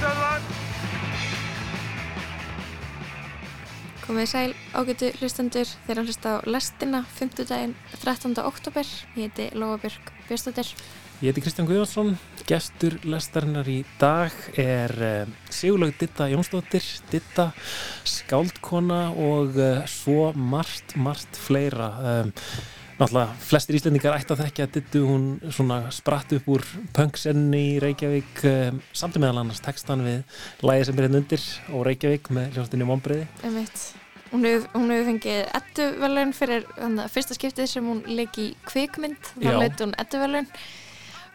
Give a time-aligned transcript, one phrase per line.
[0.00, 0.48] fjarlagsmyndstöðvar
[4.00, 7.44] Komið í sæl ágætu hlustendur þegar að hlusta á lestina 5.
[7.46, 8.32] daginn 13.
[8.42, 8.88] oktober.
[9.14, 10.72] Ég heiti Lóabjörg Björnstóttir.
[11.20, 12.16] Ég heiti Kristján Guðjónsson,
[12.48, 17.50] gestur lestarinnar í dag er uh, Sigurlaug Ditta Jónsdóttir, Ditta,
[18.08, 21.92] skáldkona og uh, svo margt, margt fleira.
[23.00, 27.60] Um, náttúrulega flestir íslendingar ætti að þekkja að Dittu hún svona spratt upp úr punksenni
[27.70, 30.20] í Reykjavík um, samt meðal annars textan við
[30.60, 33.24] lægi sem er hérna undir og Reykjavík með hljóstinni Mombriði.
[34.30, 39.96] Hún hefur fengið ettuvelun fyrir þannig, fyrsta skiptið sem hún leiki kvikmynd, þá leiti hún
[39.98, 40.50] ettuvelun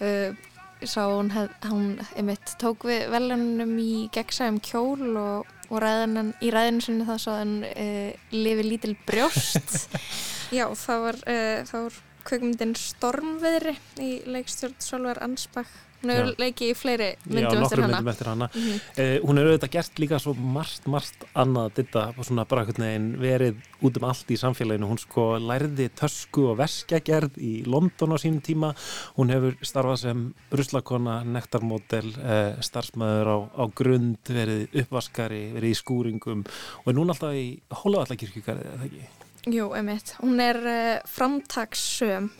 [0.05, 0.37] uh,
[0.85, 6.53] sá hún, hef, hún einmitt tók við velunum í gegnsæðum kjól og, og ræðinan, í
[6.53, 9.75] ræðinu sinni þá svo hann uh, lifi lítil brjóst
[10.51, 15.73] já það var, uh, það var kvökmyndin Stormveðri í leikstjórn Solver Ansbach
[16.05, 18.47] hún hefur leikið í fleiri myndum eftir hana, myndum eftir hana.
[18.53, 18.79] Mm -hmm.
[19.01, 23.55] uh, hún hefur auðvitað gert líka svo margt, margt annað þetta svona bara veginn verið
[23.81, 28.41] út um allt í samfélaginu hún sko lærði tösku og veskjagerð í London á sínum
[28.41, 28.75] tíma
[29.17, 35.81] hún hefur starfað sem ruslakona nektarmódel, uh, starfsmæður á, á grund, verið uppvaskari verið í
[35.81, 36.45] skúringum
[36.83, 39.24] og er núna alltaf í Hólavallakirkjugarið, eða ekki?
[39.45, 40.15] Jú, emitt.
[40.21, 42.31] Hún er uh, framtagssöm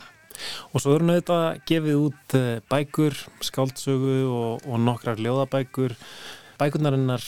[0.72, 5.96] Og svo eru náttúrulega gefið út eh, bækur, skáldsögu og, og nokkrar ljóðabækur.
[6.60, 7.24] Bækurnarinnar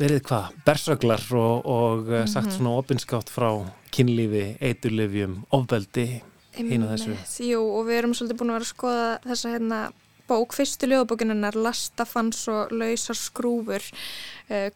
[0.00, 0.58] verið hvað?
[0.66, 2.26] Bersöglar og, og mm -hmm.
[2.26, 3.48] sagt svona opinskátt frá
[3.92, 6.22] kynlífi, eiturlifjum, ofbeldi,
[6.56, 7.16] hínu þessu.
[7.48, 9.92] Jú, og við erum svolítið búin að vera að skoða þessa hérna
[10.28, 13.82] bók, fyrstu ljóðabókininnar Lastafans og Lausar skrúfur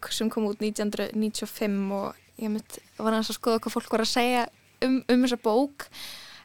[0.09, 4.47] sem kom út 1995 og ég myndi, var að skoða hvað fólk var að segja
[4.85, 5.87] um, um þessa bók.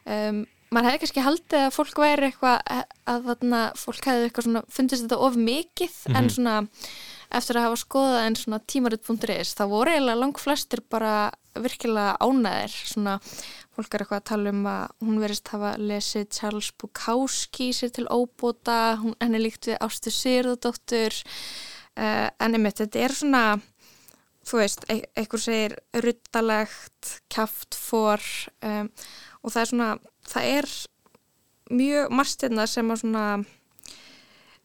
[0.03, 0.43] Um,
[0.73, 5.05] maður hefði kannski haldið að fólk væri eitthvað að þarna fólk hefði eitthvað svona fundist
[5.05, 6.17] þetta of mikið mm -hmm.
[6.17, 6.33] en mhm.
[6.35, 6.55] svona
[7.33, 12.73] eftir að hafa skoðað en svona tímarit.is þá voru eiginlega lang flestir bara virkilega ánæðir
[12.89, 13.19] svona
[13.73, 18.05] fólk er eitthvað að tala um að hún verist hafa lesið Charles Bukowski sér til
[18.09, 21.13] óbóta, henni líkt við Ástu Sýrðardóttur
[21.97, 23.43] uh, en einmitt þetta er svona
[24.43, 28.23] þú veist, e einhver segir ruttalegt, kæftfor
[28.65, 28.89] um,
[29.43, 29.89] og það er svona
[30.29, 30.71] það er
[31.73, 33.25] mjög margstirna sem að svona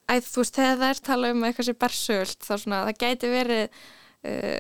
[0.09, 3.33] æð, þú veist, þegar það er tala um eitthvað sem bersöld, þá svona, það gæti
[3.33, 4.57] verið uh,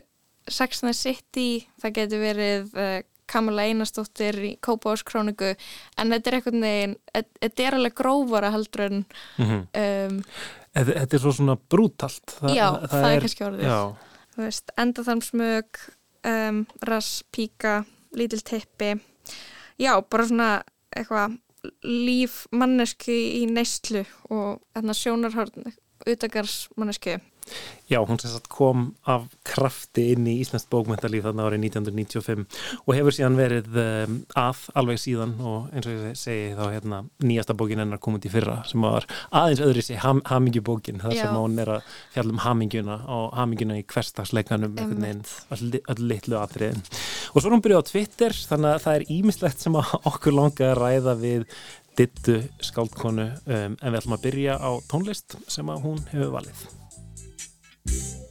[0.48, 1.50] Sex and the City
[1.82, 7.66] það gæti verið uh, Kamala Einarstóttir í Kópavás króniku en þetta er eitthvað neginn þetta
[7.66, 9.02] er alveg grófara heldur en
[9.36, 9.62] mm -hmm.
[9.82, 10.22] um,
[10.78, 14.08] Þetta er svo svona brútalt Þa, Já, það, það er, kannski orðið Enda
[15.06, 15.81] þann smög
[16.26, 17.82] um, ras, píka,
[18.16, 18.94] lítil tippi.
[19.78, 20.50] Já, bara svona
[20.94, 21.38] eitthvað
[21.82, 24.62] líf mannesku í neistlu og
[24.94, 25.72] sjónarhörn
[26.06, 27.19] utakars mannesku
[27.88, 32.42] Já, hún sem sagt kom af krafti inn í Íslands bókmyndalíf þarna árið 1995
[32.84, 36.98] og hefur síðan verið um, að alveg síðan og eins og ég segi þá hérna
[37.25, 41.16] nýjasta bókin hennar kom út í fyrra sem var aðeins öðru sig ham, hamingjubókin þar
[41.16, 41.22] Já.
[41.22, 46.84] sem hún er að fjalla um hamingjuna og hamingjuna í hverstagsleikanum öll litlu atriðin.
[47.32, 50.82] Og svo hún byrjuð á Twitter þannig að það er ímislegt sem okkur langa að
[50.82, 51.47] ræða við
[51.98, 56.69] dittu skáldkonu um, en við ætlum að byrja á tónlist sem hún hefur valið
[57.88, 58.27] Peace.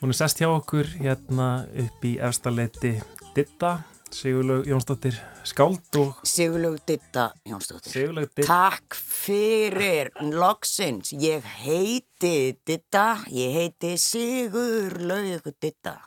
[0.00, 2.94] Hún er sest hjá okkur hérna upp í efstaleiti
[3.36, 7.92] Ditta, Sigurlaug Jónsdóttir Skáld og Sigurlaug Ditta Jónsdóttir.
[7.92, 11.12] Sigurlaug Ditta Takk fyrir loksins.
[11.12, 15.98] Ég heiti Ditta, ég heiti Sigurlaug Ditta.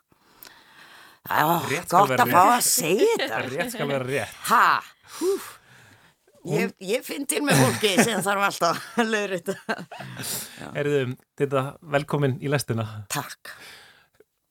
[1.21, 3.43] Skal gott að fá að segja þetta.
[3.53, 4.63] Rétt skal vera rétt Ha,
[5.19, 5.51] húf.
[6.49, 9.77] Ég, ég finn til með fólki sem þarf alltaf að lögur þetta.
[10.81, 11.05] Erðu,
[11.37, 13.53] Ditta, velkomin í lestina Takk.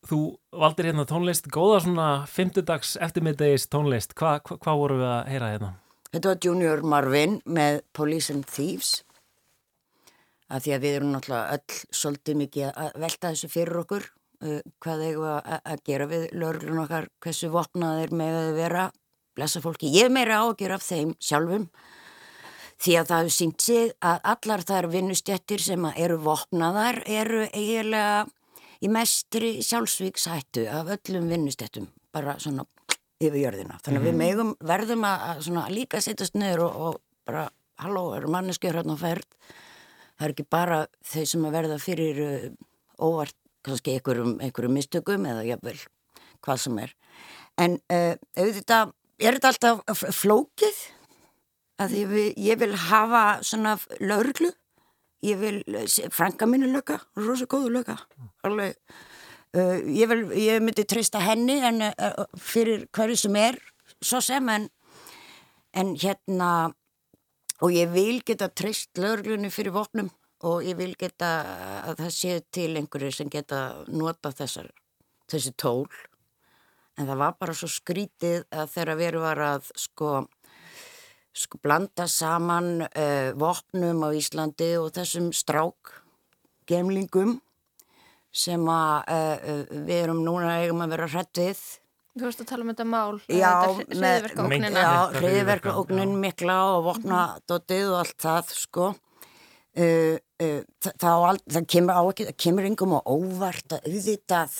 [0.03, 0.19] Þú
[0.59, 5.51] valdir hérna tónlist, góða svona fymtudags eftirmiddegis tónlist Hva, hva, Hvað voru við að heyra
[5.53, 5.71] hérna?
[6.13, 8.91] Þetta var Junior Marvin með Police and Thieves.
[10.53, 14.09] Af því að við erum náttúrulega öll svolítið mikið að velta þessu fyrir okkur.
[14.43, 18.85] Uh, hvað eigum að, að gera við lögurlun okkar, hversu vopnaðir með að vera,
[19.39, 19.89] blessa fólki.
[19.95, 21.69] Ég er meira ágjör af þeim sjálfum.
[22.83, 27.47] Því að það hefur sínt sig að allar þær vinnustjættir sem að eru vopnaðar eru
[27.55, 28.27] eiginlega
[28.82, 31.89] í mestri sjálfsvíkshættu af öllum vinnustjættum.
[32.12, 32.67] Bara svona
[33.22, 33.79] yfir jörðina.
[33.82, 37.46] Þannig að við megum, verðum að, að líka setjast niður og, og bara,
[37.82, 39.29] halló, eru manneskjör hérna á ferð.
[40.19, 40.81] Það er ekki bara
[41.12, 42.48] þau sem að verða fyrir uh,
[43.03, 43.36] óvart,
[43.67, 45.79] kannski einhverjum, einhverjum mistökum eða jafnvel
[46.43, 46.96] hvað sem er.
[47.62, 50.82] En uh, auðvitað, er þetta alltaf flókið?
[51.82, 54.53] Að vil, ég vil hafa svona lauruglu.
[55.22, 57.98] Ég vil, eh, frænka mínu löka, rosa góðu löka.
[58.43, 58.76] Alveg,
[59.55, 63.58] uh, ég, vil, ég myndi treysta henni en uh, fyrir hverju sem er,
[64.02, 64.69] svo sem, en,
[65.74, 66.72] en hérna,
[67.62, 70.10] og ég vil geta treyst lauruglunni fyrir vopnum
[70.43, 71.31] og ég vil geta
[71.86, 74.72] að það sé til einhverju sem geta nota þessar,
[75.31, 75.86] þessi tól.
[76.98, 80.10] En það var bara svo skrítið að þegar við erum var að sko,
[81.32, 85.93] sko blanda saman uh, vopnum á Íslandi og þessum strák
[86.69, 87.39] gemlingum
[88.32, 91.62] sem að uh, við erum núna eigum að vera hrætt við.
[92.12, 98.19] Þú veist að tala um þetta mál hriðverkaóknina Já, hriðverkaóknin mikla og vopnadótið og allt
[98.20, 98.91] það, sko.
[99.72, 103.77] Uh, uh, það, það, á al- það kemur á ekki, það kemur engum á óvart
[103.79, 104.58] að auðvitað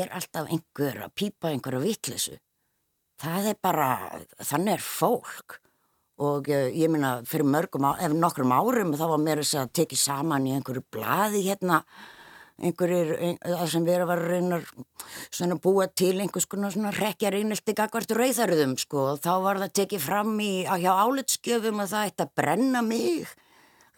[0.00, 2.36] er alltaf einhver að pípa einhverja vitleysu.
[3.20, 3.88] Það er bara,
[4.44, 5.56] þannig er fólk.
[6.20, 10.02] Og uh, ég meina, fyrir mörgum, ef nokkrum árum, þá var mér þess að tekið
[10.02, 11.80] saman í einhverju blaði hérna,
[12.60, 14.58] einhverjir, ein, það sem verið að reyna
[15.32, 19.06] svona að búa til einhvers konar svona rekja reynilti gagvart rauðarðum sko.
[19.14, 22.84] Og þá var það tekið fram í, að hjá álitskjöfum að það ætti að brenna
[22.84, 23.30] mig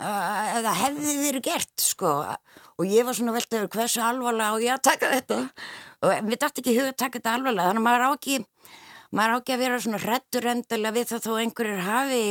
[0.02, 2.12] það hefði verið gert sko.
[2.80, 5.40] Og ég var svona veltið yfir hversu alvarlega og ég að taka þetta.
[6.02, 8.38] Og við dætti ekki í hug að taka þetta alvarlega þannig að maður á ekki
[9.12, 12.22] maður á ekki að vera svona hrettur endilega við það þó einhverjir hafi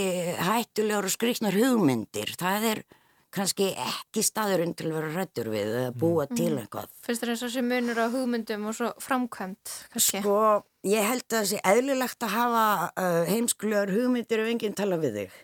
[0.49, 2.33] hættulegur og skrýknar hugmyndir.
[2.41, 2.83] Það er
[3.31, 6.91] kannski ekki staðurinn til að vera hrettur við eða búa til eitthvað.
[7.05, 10.23] Finnst þér eins og sé munur á hugmyndum og svo framkvæmt, kannski?
[10.25, 10.39] Sko,
[10.87, 15.21] ég held að það sé eðlilegt að hafa uh, heimskulegar hugmyndir ef enginn tala við
[15.21, 15.37] þig.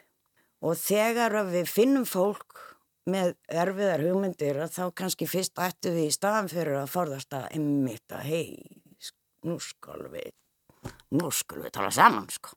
[0.68, 2.64] Og þegar að við finnum fólk
[3.08, 7.48] með erfiðar hugmyndir að þá kannski fyrst ættu við í staðan fyrir að forðast að
[7.56, 8.50] emmitt að hei,
[9.48, 10.34] nú skal við,
[11.18, 12.56] nú skal við tala saman sko.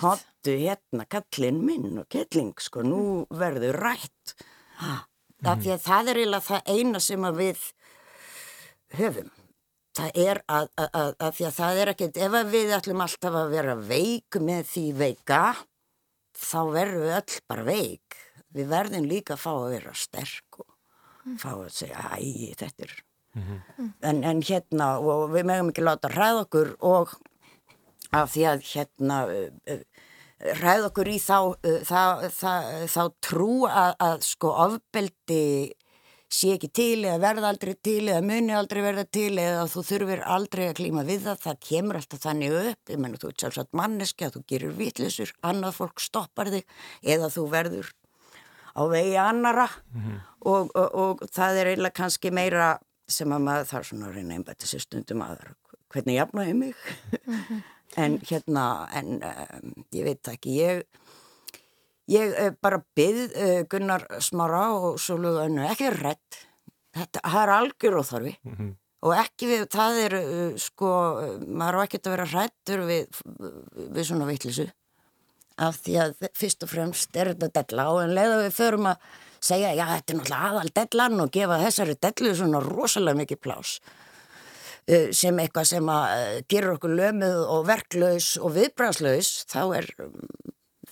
[0.00, 3.00] Kottu hérna kallinn minn og kettling sko, nú
[3.32, 4.34] verður rætt.
[4.80, 5.04] Ha,
[5.44, 7.64] af því að það er eiginlega það eina sem að við
[8.98, 9.32] höfum.
[9.94, 13.38] Það er að, að, að, að því að það er ekkert, ef við ætlum alltaf
[13.38, 15.42] að vera veik með því veika,
[16.34, 18.16] þá verðum við öll bara veik.
[18.54, 22.96] Við verðum líka að fá að vera sterk og fá að segja, æ, þetta er...
[24.06, 27.14] En, en hérna, og við megum ekki láta ræða okkur og
[28.14, 30.10] af því að hérna uh, uh,
[30.60, 35.42] ræða okkur í þá, uh, það, það, þá trú að, að sko ofbeldi
[36.34, 40.22] sé ekki til eða verða aldrei til eða muni aldrei verða til eða þú þurfir
[40.36, 43.76] aldrei að klíma við það, það kemur alltaf þannig upp, ég menna þú ert sjálfsagt
[43.78, 46.64] manneski að þú gerir vitlisur, annað fólk stoppar þig
[47.14, 47.92] eða þú verður
[48.74, 49.68] á vegi annara
[50.42, 52.72] og, og, og það er eiginlega kannski meira
[53.06, 55.54] sem að maður þarf svona að reyna einbætti sér stundum aðra,
[55.92, 56.88] hvernig jafna ég mig
[58.00, 60.56] en hérna en um, ég veit ekki.
[60.58, 60.84] Ég
[62.10, 66.44] ég uh, bara byð uh, Gunnar Smára og Sólu Önnu ekki rætt
[66.94, 68.34] þetta er algjör óþarfi.
[69.04, 73.20] Og ekki við, það er uh, sko, uh, maður á ekkert að vera rættur við,
[73.76, 74.70] við svona vitlisu
[75.64, 77.90] af því að fyrst og fremst er þetta della.
[77.92, 79.04] Og en leiða við förum að
[79.44, 83.76] segja, já þetta er náttúrulega aðal dellan og gefa þessari dellu svona rosalega mikið plás
[85.16, 90.18] sem eitthvað sem að uh, gerur okkur lömuð og verklaus og viðbræðslaus þá er um,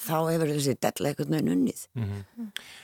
[0.02, 1.82] þá hefur þessi della eitthvað nöðin unnið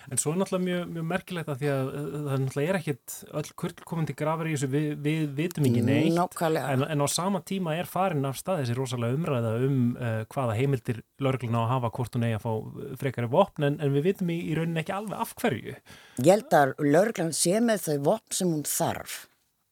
[0.08, 3.16] En svo er náttúrulega mjög, mjög merkilegt að því að uh, það náttúrulega er ekkit
[3.40, 7.08] öll kurl komin til grafar í þessu við, við vitum ekki neitt en, en á
[7.12, 11.72] sama tíma er farin af stað þessi rosalega umræða um uh, hvaða heimildir lörgluna að
[11.74, 14.58] hafa hvort hún eigi að fá uh, frekari vopn en, en við vitum í, í
[14.58, 15.78] rauninni ekki alveg af hverju.
[16.20, 19.24] Ég held að lauruglan sé með þau vopn sem hún þarf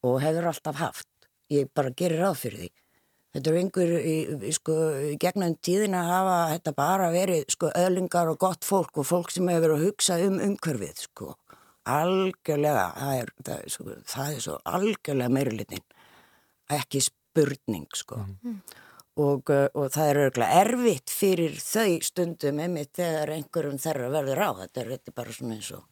[0.07, 1.09] og hefur alltaf haft.
[1.53, 2.69] Ég bara gerir ráð fyrir því.
[3.37, 3.91] Þetta er einhver
[4.55, 4.75] sko,
[5.21, 9.49] gegnum tíðina að hafa þetta bara verið sko, öðlingar og gott fólk og fólk sem
[9.51, 11.03] hefur verið að hugsa um umhverfið.
[11.05, 11.35] Sko.
[11.87, 15.85] Algjörlega, það er, það, er, sko, það er svo algjörlega meirilitin.
[16.77, 18.23] Ekki spurning, sko.
[19.17, 24.41] Og, uh, og það er örgulega erfitt fyrir þau stundum einmitt þegar einhverjum þeirra verður
[24.45, 24.49] á.
[24.63, 25.85] Þetta er, þetta er bara svona eins og,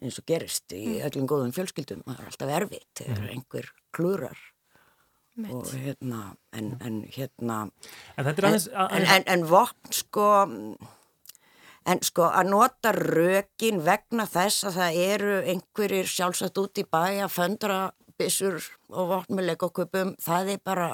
[0.00, 2.02] eins og gerist í öllum góðum fjölskyldum.
[2.08, 4.42] Það er alltaf erfitt þegar einhver klúrar.
[5.48, 6.20] Og hérna,
[6.56, 7.58] en, en hérna,
[8.16, 8.68] En er aðeins...
[8.72, 10.26] að- en, en, en vopn sko,
[11.90, 17.02] en sko að nota rökin vegna þess að það eru einhverjir sjálfsagt út í bæ
[17.24, 17.78] að föndra
[18.20, 18.58] byssur
[18.92, 20.88] og vopnmuleik og kupum, það er bara,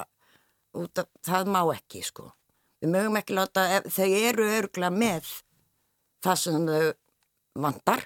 [0.77, 2.29] út af, það má ekki sko.
[2.81, 5.27] Við mögum ekki láta, ef, þau eru örgla með
[6.23, 6.93] það sem þau
[7.67, 8.03] vantar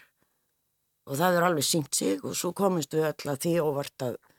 [1.10, 4.16] og það er alveg sínt sig og svo komist við öll að því óvart að
[4.16, 4.31] að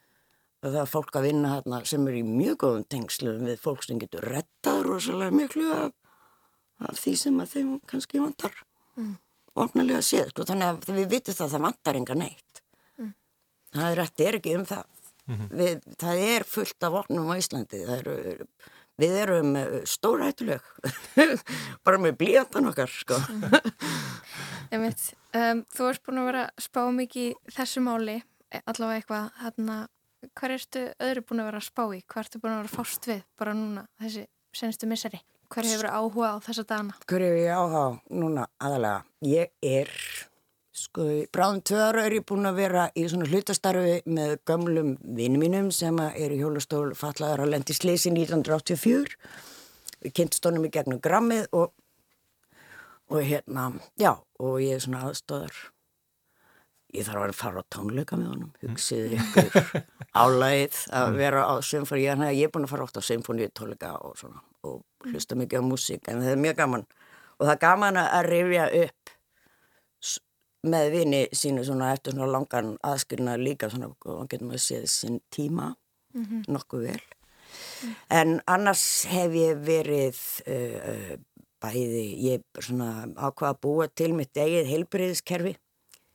[0.62, 4.00] það er fólk að vinna þarna sem er í mjög góðum tengslum við fólk sem
[4.02, 5.94] getur rettað rosalega miklu af,
[6.86, 8.54] af því sem að þeim kannski vantar.
[8.96, 9.14] Mm.
[9.56, 12.60] opnulega séð, sko, þannig að við vitum það að það vantar enga neitt.
[13.72, 15.02] Það er rétt, er ekki um það.
[15.32, 18.36] Við, það er fullt af opnum á Íslandi það eru
[19.00, 19.54] Við erum
[19.88, 20.64] stórættuleg,
[21.86, 23.18] bara með blíðan okkar, sko.
[24.72, 28.14] Um, þú ert búin að vera spá mikið í þessu máli,
[28.68, 29.76] allavega eitthvað, hérna,
[30.30, 32.00] hvað ertu öðru búin að vera að spá í?
[32.06, 34.24] Hvað ertu búin að vera fást við bara núna, þessi
[34.56, 35.20] senstu misseri?
[35.52, 36.94] Hver hefur áhuga á þessa dana?
[37.08, 39.02] Hver er ég áhuga á núna aðalega?
[39.28, 39.90] Ég er,
[40.72, 45.44] sko, bráðum tvö ára er ég búin að vera í svona hlutastarfi með gömlum vinnum
[45.44, 49.18] mínum sem er í hjólastól fallaðar á lendi sleysi 1984.
[50.02, 51.74] Við kynntstónum í gegnum grammið og,
[53.12, 53.68] og hérna,
[54.00, 55.71] já, og ég er svona aðstóðar.
[56.92, 59.78] Ég þarf að fara á tónleika með honum, hugsið ykkur
[60.22, 62.04] álægið að vera á symfóni.
[62.04, 65.64] Ég, ég er búin að fara oft á symfóni tónleika og svona og hlusta mikið
[65.64, 66.84] á músík en það er mjög gaman.
[67.38, 69.14] Og það er gaman að rifja upp
[70.62, 74.86] með vini sínu svona eftir svona langan aðskilna líka svona og hann getur maður séð
[74.92, 75.72] sinn tíma
[76.46, 77.02] nokkuð vel.
[78.12, 81.16] En annars hef ég verið uh, uh,
[81.62, 85.56] bæði ég er svona ákvað að búa til mitt eigið heilbriðiskerfi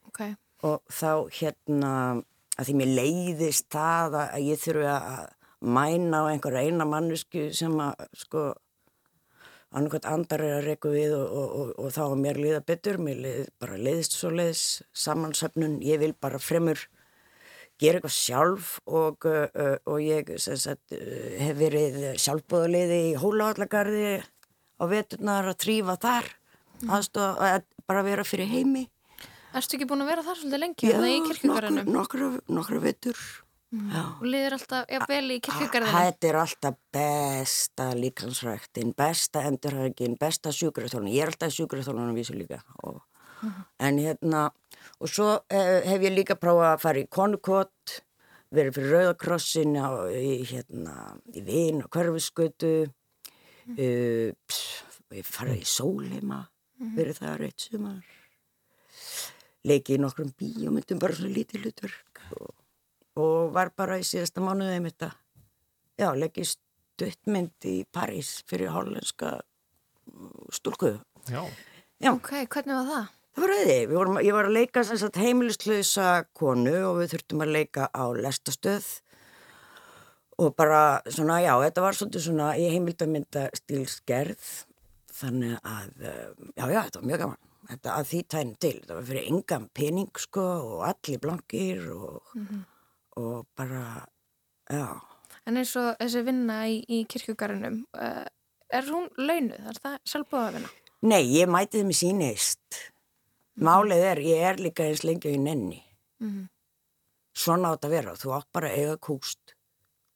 [0.08, 0.24] Ok,
[0.66, 1.92] og þá hérna
[2.58, 5.28] að því mér leiðist það að ég þurfi að
[5.78, 8.48] mæna á einhver eina mannesku sem að sko
[9.76, 13.00] annarkvæmt andar er að reyku við og, og, og, og þá að mér líða betur,
[13.04, 14.64] mér leið, bara leiðist svo leiðis
[14.96, 16.88] samansöfnun, ég vil bara fremur
[17.78, 20.96] gera eitthvað sjálf og, og ég sagt,
[21.38, 24.14] hef verið sjálfbóðaliði í hólahallagarði
[24.82, 26.32] á veturnar að trífa þar,
[26.88, 28.88] aðstofa, að bara vera fyrir heimi
[29.58, 30.88] Erstu ekki búin að vera þar svolítið lengi?
[30.92, 30.98] Já,
[31.28, 31.92] kirkjugarðinum?
[32.54, 33.22] nokkru, vittur.
[33.68, 34.02] Já.
[34.22, 35.98] Og liður alltaf, já, vel í kirkjugarðinum?
[35.98, 41.10] Þetta er alltaf besta líkansræktin, besta endurhægin, besta sjúkraþólun.
[41.12, 42.62] Ég er alltaf í sjúkraþólunum vísu líka.
[42.88, 43.02] Og,
[43.78, 44.48] En hérna,
[44.98, 47.98] og svo eh, hef ég líka prófað að fara í konukott,
[48.54, 50.96] verið fyrir Rauðakrossin á, í, hérna,
[51.36, 52.76] í Vin og Körfiskötu,
[53.68, 53.78] mm.
[53.78, 54.62] uh,
[55.14, 56.46] ég farið í Sólheima,
[56.98, 58.17] verið það reitt sumar.
[59.68, 62.54] Leikið í nokkrum bíómyndum, bara svona lítið hlutverk og,
[63.20, 65.18] og var bara í síðasta mánuðið einmitt að,
[66.00, 69.38] já, leikið stuttmynd í París fyrir hollenska
[70.56, 70.96] stúlku.
[71.28, 71.44] Já.
[72.00, 72.14] Já.
[72.14, 73.12] Ok, hvernig var það?
[73.38, 73.82] Það var reyði.
[73.92, 76.08] Vorum, ég var að leika sem sagt heimilislausa
[76.38, 78.88] konu og við þurftum að leika á lestastöð
[80.42, 84.50] og bara svona, já, þetta var svolítið svona í heimildamynda stílsgerð
[85.18, 87.47] þannig að, eh, já, já, þetta var mjög gaman.
[87.68, 92.34] Þetta að því tænum til, þetta var fyrir engan pening sko og allir blankir og,
[93.20, 93.84] og bara,
[94.72, 94.88] já.
[95.48, 98.24] En eins og þessi vinna í, í kirkjugarðinum, uh,
[98.72, 99.68] er hún launuð?
[99.72, 100.72] Er það sjálfbúða vinna?
[101.08, 102.80] Nei, ég mæti þeim í sínist.
[103.58, 105.82] Málið er, ég er líka eins lengi ég nenni.
[107.38, 108.16] Svona átt að vera.
[108.18, 109.54] Þú átt bara að eiga kúst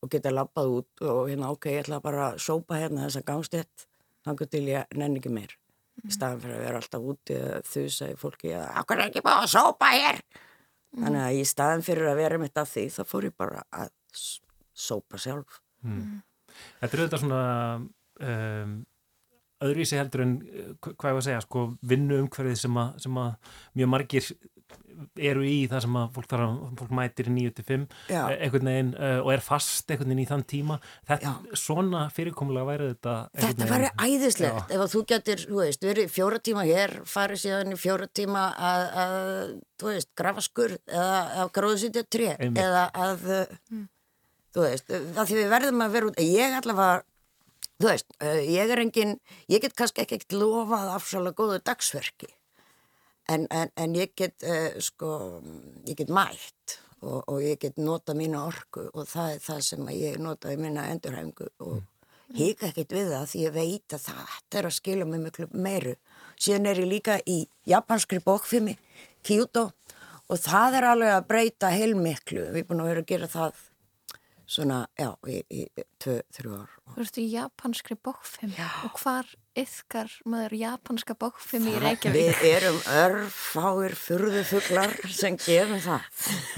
[0.02, 3.86] og geta lappað út og hérna, ok, ég ætla bara að sópa hérna þessa gangstett
[4.26, 5.54] þannig til ég nenni ekki meir.
[6.02, 9.24] Í staðan fyrir að vera alltaf úti að þusa í fólki að okkur er ekki
[9.26, 10.22] búið að sópa hér.
[10.92, 13.92] Þannig að í staðan fyrir að vera mitt að því þá fór ég bara að
[14.74, 15.60] sópa sjálf.
[16.82, 17.44] Þetta er auðvitað svona
[18.32, 18.74] um,
[19.62, 20.36] öðruvísi heldur en
[20.82, 23.36] hva- hvað ég var að segja, sko, vinnu umhverfið sem að, sem að
[23.80, 24.32] mjög margir
[25.18, 28.20] eru í það sem að fólk, þarf að, fólk mætir í 9-5 Já.
[28.36, 30.78] einhvern veginn uh, og er fast einhvern veginn í þann tíma.
[31.10, 34.76] Þetta, svona fyrirkomulega væri þetta Þetta væri æðislegt.
[34.76, 38.44] Ef að þú getur, þú veist, verið fjóra tíma hér, farið síðan í fjóra tíma
[38.70, 39.18] að, að
[39.82, 42.62] þú veist, grafa skurð eða að gróðu sýtja tré Einmitt.
[42.62, 43.26] eða að,
[44.54, 47.02] þú veist, það því við verðum að vera út, ég allavega,
[47.82, 49.18] þú veist, eh, ég er engin,
[49.52, 52.30] ég get kannski ekki ekkert lofað afsalega góðu dagsverki
[53.32, 55.42] en, en, en ég get, uh, sko,
[55.88, 59.90] ég get mætt og, og ég get nota mína orku og það er það sem
[59.96, 61.82] ég nota í minna endurhæfingu og
[62.38, 65.96] hika ekkert við það því ég veit að það er að skila mig miklu meiru.
[66.40, 68.78] Síðan er ég líka í japanskri bókfimi,
[69.26, 69.72] Kyoto
[70.32, 72.48] og það er alveg að breyta heilmiklu.
[72.54, 73.66] Við erum búin að vera að gera það
[74.52, 76.74] svona, já, í, í tvö, þrjú ár.
[76.92, 82.42] Þú ert í japanskri bókfimi og hvar yðkar maður japanska bókfimi í Reykjavík?
[82.42, 86.08] Við erum örfáir furðufuglar sem gerum það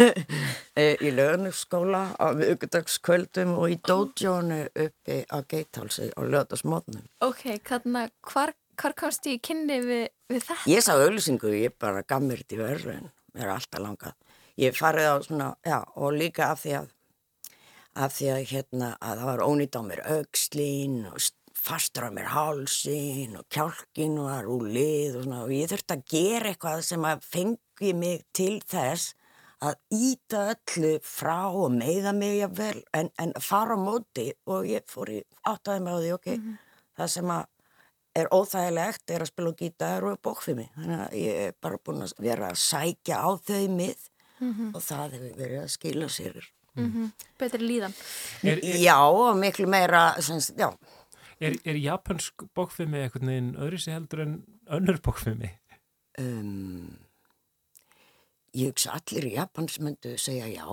[0.74, 7.04] Eh, í lögnufskóla á viðgudagskvöldum og í dótjónu uppi á geithálsi á löðasmótnum.
[7.22, 10.72] Ok, kannar, hvar, hvar komst ég í kynni við, við þetta?
[10.72, 14.18] Ég sá auðlýsingu, ég bara gaf mér þetta í verðun, mér er alltaf langað.
[14.64, 16.90] Ég farið á svona, já, og líka af því að,
[17.96, 22.12] af því að hérna, að það var ónýtt á mér aukslín og st- fastur á
[22.12, 26.82] mér hálsin og kjálkin og það rúlið og svona og ég þurfti að gera eitthvað
[26.90, 29.14] sem að fengi mig til þess
[29.64, 34.84] að íta öllu frá og meiða mig jafnvel en, en fara á móti og ég
[34.92, 36.28] fór í áttaði mig á því, ok,
[37.00, 37.46] það sem að
[38.14, 40.68] er óþægilegt er að spila á gítar og bókfimi.
[40.76, 44.04] Þannig að ég er bara búin að vera að sækja á þau mið
[44.76, 46.52] og það hefur verið að skila sér.
[47.40, 47.94] Betri líðan.
[48.42, 50.72] Er, er, Já, og miklu meira, sem, já,
[51.40, 54.40] er, er japansk bókfimi einhvern veginn öðru sér heldur en
[54.74, 55.52] önnur bókfimi?
[56.22, 56.98] um,
[58.54, 60.66] ég hugsa allir í Japans myndu segja já.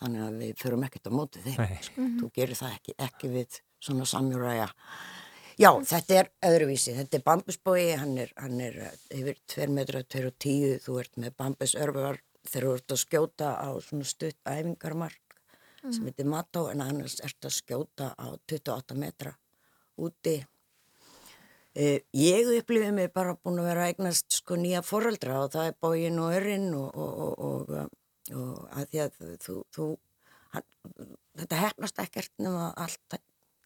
[0.00, 1.58] Þannig að við förum ekkert á móti þeim.
[1.60, 1.80] Nei.
[1.84, 2.06] Sko.
[2.22, 4.70] Þú gerir það ekki, ekki við svona samjúræja.
[5.60, 6.94] Já, þetta er öðruvísi.
[6.96, 10.78] Þetta er bambusbói, hann er, hann er eh, yfir 2 metra, 2 og 10.
[10.86, 15.36] Þú ert með bambusörfar þegar þú ert að skjóta á svona stutt æfingarmark
[15.80, 19.32] sem heitir Mató en annars ert að skjóta á 28 metra
[20.00, 20.40] úti.
[21.72, 25.76] Eh, ég upplifið mig bara búin að vera eignast sko nýja foreldra og það er
[25.80, 29.86] bógin og örinn og, og, og, og, og, og að því að þú, þú
[30.56, 30.66] hann,
[31.38, 33.20] þetta hefnast ekkert nema allt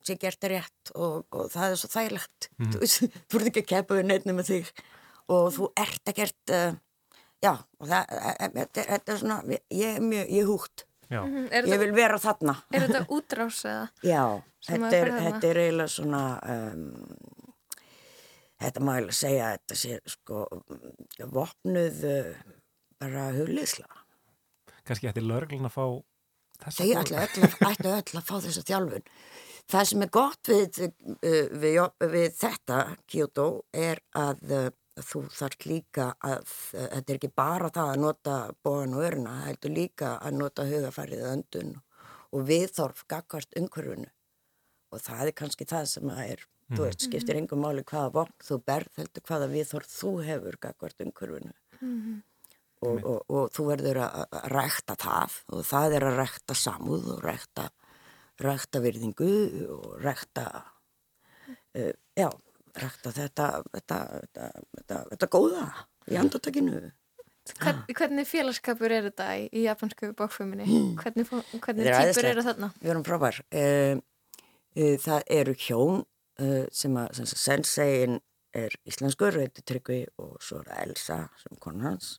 [0.04, 2.50] sem gert er rétt og, og það er svo þægilegt.
[2.60, 4.68] Þú, veist, þú ert ekki að kepa við neitt nema þig
[5.32, 6.76] og þú ert ekkert uh,
[7.44, 9.38] já, og það eh, eh, þetta er- þetta er svona,
[9.78, 11.20] ég er mjög, ég er húgt Já.
[11.20, 13.82] Mhm, Er ég þetta, vil vera þarna er þetta útrás eða?
[14.14, 14.22] Já,
[14.68, 16.22] þetta að er, þetta er eiginlega svona,
[16.54, 16.86] um,
[18.64, 20.40] þetta má eiginlega segja að þetta sé sko
[21.34, 22.00] vopnuð
[23.04, 23.86] bara hugliðsla.
[24.88, 25.84] Kannski ætti lörglun að fá
[26.96, 29.06] öll, að- ættu öll að fá þessa þjálfun.
[29.70, 31.78] Það sem er gott við, uh, við,
[32.16, 32.78] við þetta,
[33.08, 34.56] Kyoto, er að
[35.02, 39.48] þú þarf líka að þetta er ekki bara það að nota bóðan og öruna, það
[39.48, 41.72] heldur líka að nota hugafærið öndun
[42.34, 44.10] og viðþorf gagvart umhverfunu
[44.94, 48.46] og það er kannski það sem að er þú veist, skiptir engum máli hvaða vopn
[48.46, 51.54] þú berð heldur hvaða viðþorf þú hefur gagvart umhverfunu
[52.84, 57.24] og, og, og þú verður að rækta það og það er að rækta samúð og
[57.24, 57.68] rækta,
[58.44, 59.30] rækta virðingu
[59.76, 62.28] og rækta uh, já,
[62.82, 63.98] rækta þetta þetta,
[64.34, 65.64] þetta, þetta, góða
[66.10, 66.90] í andartakinu
[67.44, 70.64] Hvern, hvernig félagskapur er þetta í, í japansku bókföminni?
[70.96, 72.68] Hvernig, fó- hvernig Þetta er týpur eru þarna?
[72.80, 73.40] Við erum frábær.
[73.52, 73.98] Uh,
[74.80, 75.98] uh, það eru hjón
[76.40, 78.16] uh, sem að sem sagt, senseiin
[78.56, 82.14] er íslenskur, heitir Tryggvi og svo er Elsa sem konar hans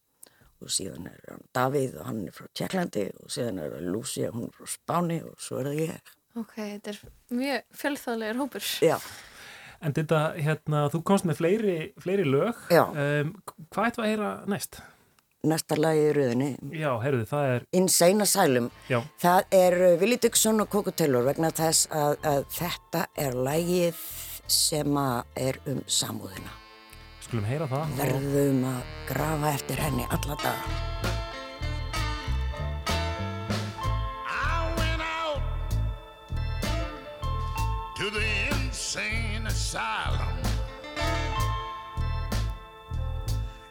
[0.62, 4.32] og síðan er hann Davíð og hann er frá Tjekklandi og síðan er það Lucia,
[4.36, 6.14] hún er frá Spáni og svo er það ég.
[6.36, 7.02] Ok, þetta er
[7.40, 8.70] mjög fjölþáðlegur hópur.
[8.84, 8.98] Já,
[9.82, 12.60] En þetta, hérna, þú komst með fleiri, fleiri lög.
[12.72, 12.84] Já.
[12.92, 13.34] Um,
[13.74, 14.82] hvað ættu að heyra næst?
[15.46, 18.70] næsta lagi í rauðinni, Já, heyrðu, það er, Insane Asylum.
[18.90, 23.38] já, Það er uh, Willi Dixon og Coco Taylor vegna þess að, að þetta er
[23.46, 24.00] lagið
[24.50, 24.98] sem
[25.38, 26.50] er um samúðina.
[27.22, 27.94] skulum heyra það.
[28.02, 31.15] verðum að grafa eftir henni alla daga.
[39.56, 40.36] Asylum.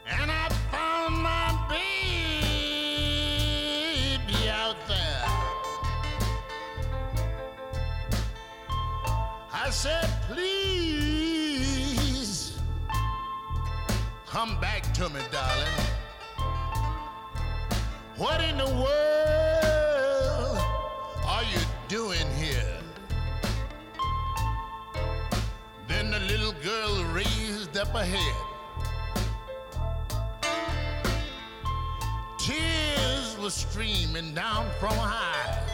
[0.07, 2.88] And I found my baby
[4.49, 5.25] out there.
[9.53, 11.38] I said, please
[14.27, 15.68] come back to me, darling.
[18.16, 20.59] What in the world
[21.27, 22.73] are you doing here?
[26.64, 28.35] Girl raised up her head.
[32.38, 35.70] Tears were streaming down from her eyes.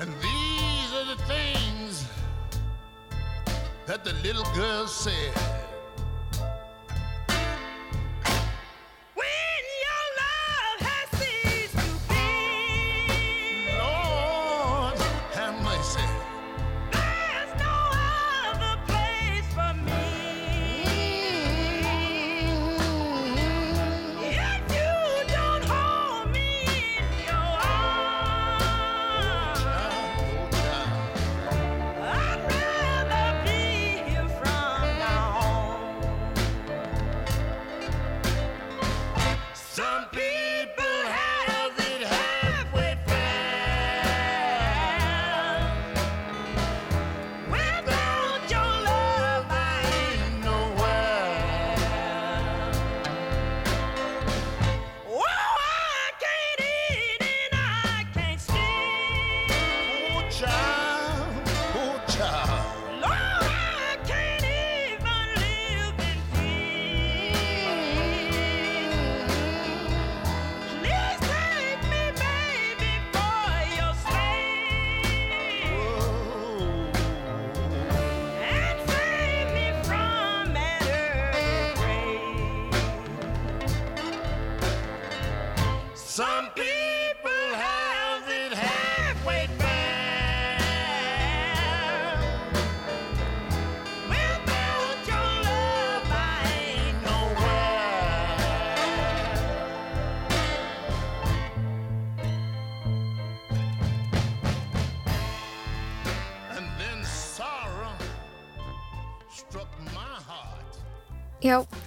[0.00, 2.04] And these are the things
[3.86, 5.63] that the little girl said.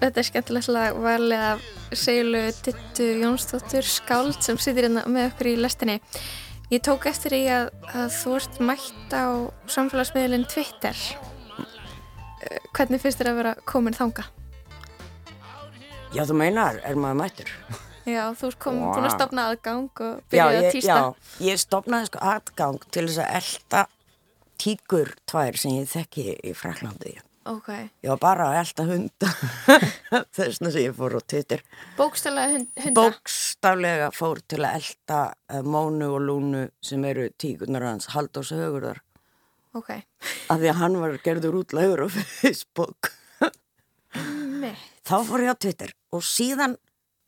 [0.01, 1.63] Þetta er skemmtilegt lag valið af
[1.97, 5.97] Seilu Dittu Jónsdóttur Skáld sem situr hérna með okkur í lestinni.
[6.71, 9.25] Ég tók eftir í að, að þú ert mætt á
[9.71, 10.97] samfélagsmiðlinn Twitter.
[12.43, 14.25] Eh, Hvernig finnst þér að vera komin þanga?
[16.15, 17.53] Já, þú meinar, er maður mættur?
[18.07, 20.93] Já, þú ert komin, búin að stopna aðgang og Já, byrja að týsta.
[20.95, 23.81] já, ég stopnaði sko aðgang til þess að elda
[24.63, 27.17] tíkur tvær sem ég þekki í Fraklandi.
[27.47, 27.67] Ok,
[28.03, 29.29] Ég var bara að elda hunda
[30.37, 31.61] þessna sem ég fór á Twitter.
[31.95, 33.03] bókstælega hund, hunda.
[33.05, 35.19] Bókstaflega fór til að elda
[35.53, 38.99] uh, Mónu og Lúnu sem eru tíkunar hans Halldórs Högurðar.
[39.77, 39.93] Ok,
[40.49, 43.13] af því að hann var gerður útlægur á Facebook.
[45.07, 46.75] Þá fór ég á Twitter og síðan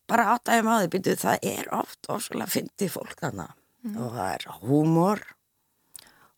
[0.10, 3.46] bara áttaði maður byrjuð það er oft ofslega fyndið fólk þarna.
[3.94, 5.22] Og það er húmor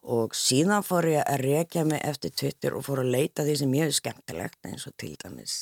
[0.01, 3.75] og síðan fór ég að rekja mig eftir Twitter og fór að leita því sem
[3.77, 5.61] ég hefur skemmtilegt eins og til dæmis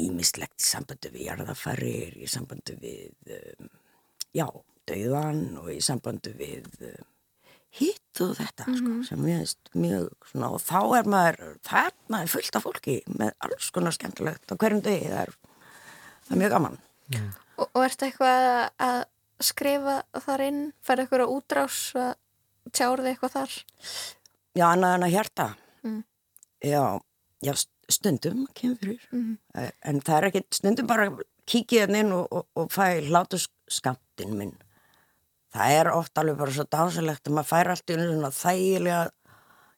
[0.00, 3.70] ímislegt í sambandi við jarðafarir, í sambandi við, um,
[4.36, 4.46] já,
[4.88, 7.08] dauðan og í sambandi við um,
[7.80, 12.32] hitt og þetta, sko, sem ég veist mjög svona, og þá er maður, þarna er
[12.32, 15.36] fullt af fólki með alls konar skemmtilegt á hverjum degi, það er,
[16.26, 16.80] það er mjög gaman.
[17.60, 18.48] Og, og ertu eitthvað
[18.80, 19.00] að
[19.40, 20.60] skrifa þar inn?
[20.84, 22.12] Færðu eitthvað á útrás að
[22.72, 23.56] tjára þig eitthvað þar?
[24.58, 25.46] Já, annað en að hjarta.
[25.86, 26.00] Mm.
[26.66, 26.82] Já,
[27.46, 29.04] já, st- stundum kemur fyrir.
[29.54, 31.06] Eh, En það er ekki, stundum bara
[31.50, 34.52] kíkja hérna inn og, og, og fæ hlátu skamtinn minn.
[35.50, 39.00] Það er oft alveg bara svo dásalegt að maður fær allt í einu svona þægilega,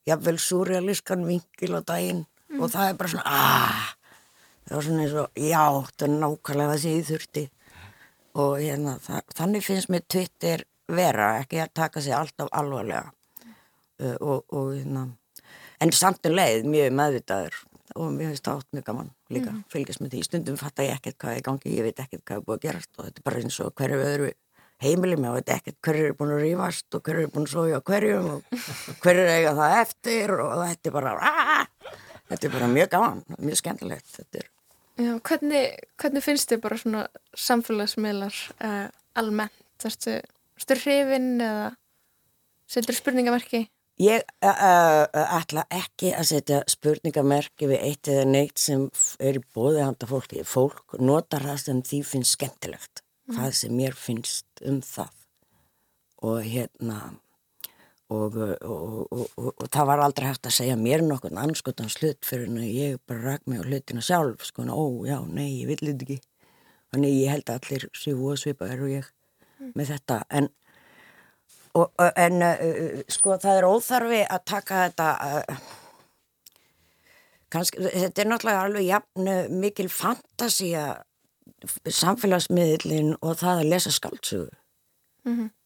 [0.05, 2.25] jafnvel súrealískan vinkil á daginn
[2.59, 3.87] og það er bara svona, aah,
[4.67, 7.43] það var svona eins og, já, þetta er nákvæmlega það sem ég þurfti
[8.43, 13.11] og hérna, það, þannig finnst mér Twitter vera, ekki að taka sig alltaf alvarlega.
[14.01, 15.07] Uh, og, og hérna,
[15.83, 17.59] en samt um leið mjög meðvitaður
[17.93, 21.19] og mér finnst það átt mjög gaman líka, fylgjast með því, stundum fatta ég ekkert
[21.21, 23.43] hvað er gangi, ég veit ekkert hvað er búið að gerast og þetta er bara
[23.43, 24.31] eins og hverju öðru
[24.83, 27.53] heimili með og veit ekkert hverju er búin að rífast og hverju er búin að
[27.53, 28.57] soja á hverjum og
[29.03, 31.93] hverju er eiga það eftir og þetta er bara aah,
[32.31, 34.49] þetta er bara mjög gaman, mjög skemmtilegt þetta er
[34.93, 35.63] Já, hvernig,
[35.97, 39.59] hvernig finnst þið bara svona samfélagsmiðlar uh, almennt?
[39.83, 40.19] Ertu,
[40.59, 41.69] ertu hrifin eða
[42.69, 43.65] setur spurningamerki?
[44.01, 48.87] Ég ætla ekki að setja spurningamerki við eitt eða neitt sem
[49.21, 50.41] er í bóði handa fólki.
[50.49, 53.03] Fólk notar það sem því finnst skemmtilegt.
[53.29, 55.13] Hvað sem mér finnst um það.
[56.23, 56.97] Og hérna,
[58.09, 62.49] og, og, og, og, það var aldrei hægt að segja mér nokkurn anskotans hlut fyrir
[62.49, 64.41] en ég bara rak mig á hlutina sjálf.
[64.47, 66.19] Sko, ó, já, nei, ég vil þetta ekki.
[66.93, 69.11] Þannig ég held að allir séu og svipaður og ég
[69.75, 70.19] með þetta.
[70.29, 70.51] En
[71.73, 72.43] Og, en
[73.09, 75.05] sko það er óþarfi að taka þetta
[77.53, 80.83] kannski, þetta er náttúrulega alveg jafn mikil fantasía
[81.89, 84.51] samfélagsmiðlin og það að lesa skáldsögu.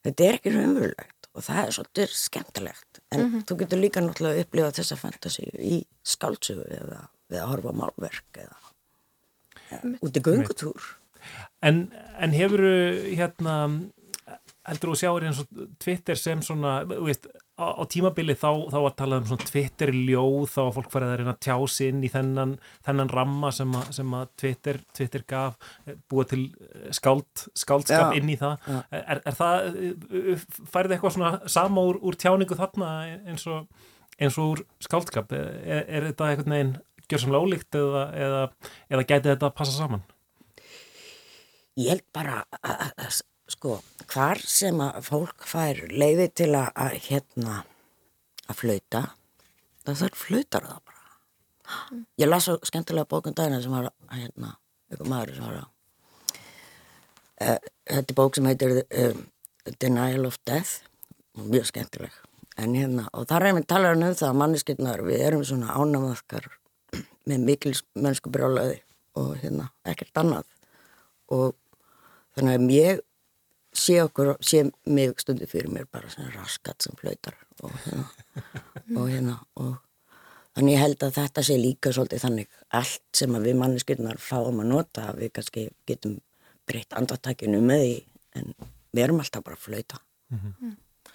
[0.08, 3.02] Þetta er ekki raunverulegt og það er svolítið skemmtilegt.
[3.12, 7.76] En þú getur líka náttúrulega að upplifa þessa fantasíu í skáldsögu eða við að horfa
[7.82, 8.58] málverk eða,
[9.76, 10.88] eða út í göngutúr
[11.65, 11.88] En,
[12.22, 12.62] en hefur
[13.08, 13.56] hérna
[14.67, 18.78] heldur þú sjáir eins og Twitter sem svona, þú veist, á, á tímabili þá, þá
[18.84, 21.91] var talað um svona Twitter ljóð þá var fólk farið að reyna að tjá sig
[21.93, 26.41] inn í þennan, þennan ramma sem, að, sem að Twitter, Twitter gaf eh, búið til
[26.67, 28.67] eh, skáld, skáldskap Já, inn í það.
[28.67, 28.82] já.
[29.00, 30.43] Er, er það, eh,
[30.74, 32.91] færið eitthvað svona sama úr, úr tjáningu þarna
[33.24, 33.88] eins og,
[34.20, 35.32] eins og úr skáldskap?
[35.32, 36.76] Er, er þetta eitthvað neginn
[37.08, 38.46] gjör sem lálíkt eða, eða,
[38.91, 40.04] eða gæti þetta að passa saman?
[41.78, 43.22] Ég held bara að,
[43.54, 43.78] sko,
[44.10, 47.58] hvar sem að fólk fær leiði til að, að hérna
[48.48, 49.02] að flauta,
[49.86, 51.18] það þarf flautar það bara.
[52.18, 54.54] Ég las svo skemmtilega bókun dagina sem var að, hérna,
[54.94, 55.68] ykkur maður sem var að
[57.44, 57.60] uh,
[57.92, 59.22] þetta er bók sem heitir um,
[59.84, 60.80] Denial of Death
[61.38, 62.16] mjög skemmtileg
[62.58, 66.48] en hérna, og þar er mér talar um það að manneskirnar, við erum svona ánamaðkar
[67.30, 68.80] með mikil mennsku brjálaði
[69.20, 70.48] og hérna, ekkert annað
[71.34, 71.54] og
[72.38, 73.04] þannig að ég
[73.78, 78.06] sé okkur, sé mig stundu fyrir mér bara svona raskat sem flautar og hérna,
[78.97, 79.76] og hérna og
[80.58, 84.63] þannig ég held að þetta sé líka svolítið þannig allt sem að við manneskirnar fáum
[84.63, 86.17] að nota, við kannski getum
[86.67, 87.97] breytt andartakinu með því
[88.39, 88.54] en
[88.91, 90.02] við erum alltaf bara að flauta.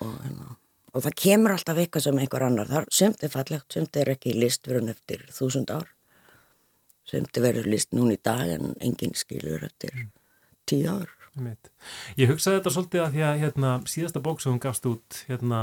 [0.02, 0.54] Og, hérna,
[0.92, 4.36] og það kemur alltaf eitthvað sem einhver annar þar, sumt er fallegt, sumt er ekki
[4.38, 5.90] list verið eftir þúsund ár.
[7.08, 10.06] Sumt er verið list núna í dag en enginn skilur eftir
[10.68, 11.08] tíu ár.
[11.32, 11.70] Einmitt.
[12.20, 15.60] Ég hugsaði þetta svolítið að því að hérna, síðasta bók sem hún gafst út hérna,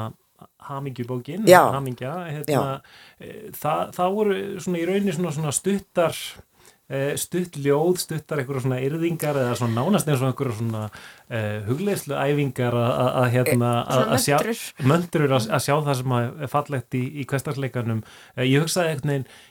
[0.65, 1.43] hamingjubókin
[1.75, 2.81] hamingja, hérna,
[3.21, 6.15] e, það, það voru svona í rauninni svona, svona stuttar
[6.89, 10.83] e, stutt ljóð, stuttar einhverja svona yrðingar eða svona nánast eins og einhverja svona
[11.29, 14.37] e, hugleislu æfingar að- hérna að, Svona að sjá
[14.89, 15.37] möntrur.
[15.37, 18.01] að, sjá það sem að er fallegt í, í kvestarsleikanum
[18.33, 18.95] e, ég hugsaði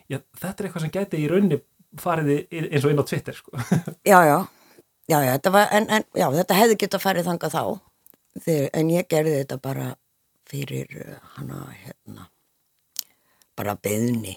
[0.09, 1.61] já, þetta er eitthvað sem gæti í rauninni
[2.01, 3.55] farið í- eins og inn á Twitter sko.
[4.09, 4.39] Já, já,
[5.09, 7.63] já, já, þetta var, en, en já, þetta hefði getað farið þangað þá,
[8.39, 9.87] Þegar, en ég gerði þetta bara
[10.49, 12.29] fyrir uh, hana, hérna,
[13.59, 14.37] bara beðni.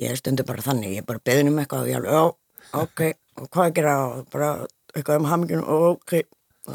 [0.00, 3.02] Ég stundu bara þannig, ég bara beðni um eitthvað og ég alveg, já, ok,
[3.36, 4.50] og hvað að gera, og bara
[4.94, 6.16] eitthvað um haminginu, ok,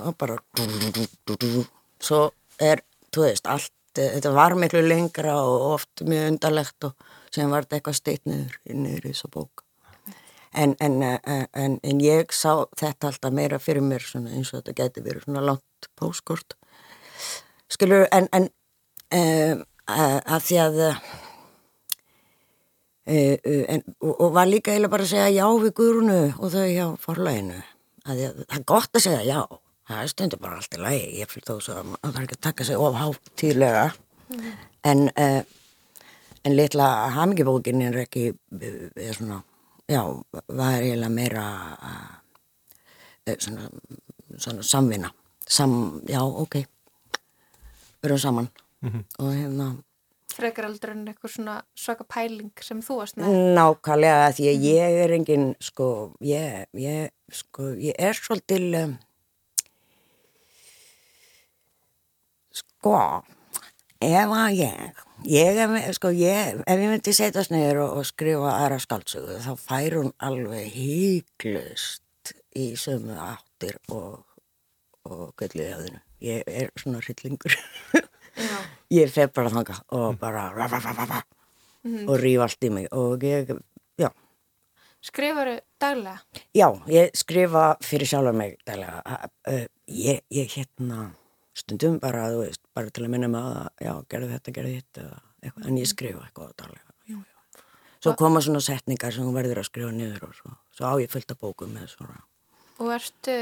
[0.02, 0.38] og bara,
[2.04, 2.22] svo
[2.62, 7.50] er, þú veist, allt, eh, þetta var miklu lengra og oft mjög undarlegt og sem
[7.52, 9.65] var þetta eitthvað steitt niður, niður í þessu bók.
[10.56, 14.62] En, en, eh, en, en ég sá þetta alltaf meira fyrir mér svona, eins og
[14.62, 16.56] þetta geti verið svona langt póskort
[17.72, 18.50] skilur, en, en,
[19.12, 20.98] um, að, að því að uh,
[23.06, 26.88] en, og, og var líka eiginlega bara að segja já við Guðrunu og þau hjá
[27.04, 27.62] forlæginu
[28.06, 29.42] það er gott að segja já.
[29.86, 31.02] Það er stundur bara allt í lagi.
[31.20, 33.84] Ég fyrir þó að það er ekki að taka sig of hátíðlega.
[34.86, 35.42] En uh,
[36.46, 38.28] en litla hamingibókin er ekki
[38.62, 39.42] er svona,
[39.92, 40.02] já,
[40.48, 41.46] var eiginlega meira
[41.80, 43.70] uh, svona,
[44.38, 45.12] svona samvinna.
[45.48, 46.62] Sam, já, ok.
[48.02, 48.54] Við erum saman.
[49.20, 49.74] Og hérna
[50.36, 53.36] frekar aldrei en eitthvað svona svaka pæling sem þú varst með?
[53.56, 55.90] Nákvæmlega því að ég er engin sko,
[56.26, 58.96] ég, ég sko, ég er svolítil um,
[62.62, 62.98] sko
[64.04, 68.56] ef að ég ég er, sko, ég, ef ég myndi setjast niður og, og skrifa
[68.56, 74.24] aðra skáldsögu þá fær hún alveg híklust í sömu áttir og,
[75.10, 77.56] og gölluðjáðinu ég er svona hryllingur.
[78.94, 81.20] Ég fer bara þanga og bara ra, ra, ra, ra, ra,
[82.06, 83.54] og ríf allt í mig og ég,
[83.98, 84.10] já,
[85.06, 86.20] skrifaru daglega?
[86.56, 89.00] Já, ég skrifa fyrir sjálfur mig dælega,
[89.48, 91.08] uh, ég, ég hérna
[91.56, 95.68] stundum bara, þú veist, bara til að minna mig að, já, gerðu þetta, gerðu þetta
[95.70, 96.76] en ég skrifa eitthvað
[97.08, 97.20] já.
[98.04, 101.12] Svo koma svona setningar sem hún verður að skrifa niður og svo, svo á ég
[101.14, 102.24] fullt af bókum með svona.
[102.80, 103.38] og ertu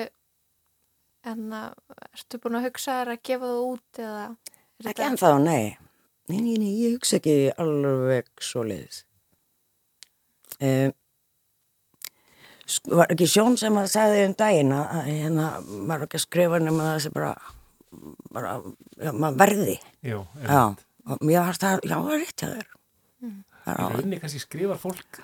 [1.23, 4.25] en ertu búin að hugsa þér að gefa það út eða
[4.83, 5.77] Ekki ennþá, nei.
[6.31, 9.03] Nei, nei, nei, ég hugsa ekki alveg svo leiðis.
[10.63, 10.93] Um,
[12.95, 15.47] var ekki Sjón sem að sagði um daginn að að hérna
[15.89, 17.33] var ekki að skrifa nema þessi bara,
[18.33, 18.53] bara,
[18.97, 19.75] já, maður verði.
[20.03, 20.61] Já, Já,
[21.07, 22.69] og mér varst það, já, það er rétt hjá þér.
[23.63, 25.19] Það er á- rauninni kannski skrifar fólk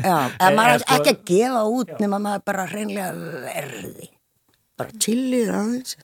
[0.00, 0.16] Já,
[0.46, 1.96] en maður Eh, er sko- ekki að gefa út Já.
[2.00, 3.10] nema maður bara hreinlega
[3.46, 4.08] verði.
[4.76, 5.96] Bara chillið aðeins.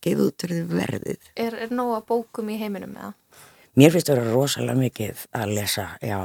[0.00, 1.18] Gefa út fyrir verðið.
[1.36, 3.14] er, er nóga bókum í heiminum eða
[3.76, 6.16] Mér finnst það vera rosalega mikið að lesa, já,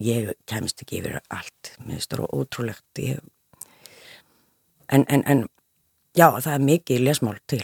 [0.00, 3.18] ég kemst ekki yfir allt, mér finnst það ótrúlegt, ég...
[4.88, 5.42] en, en, en,
[6.16, 7.62] já, það er mikið lesmál til,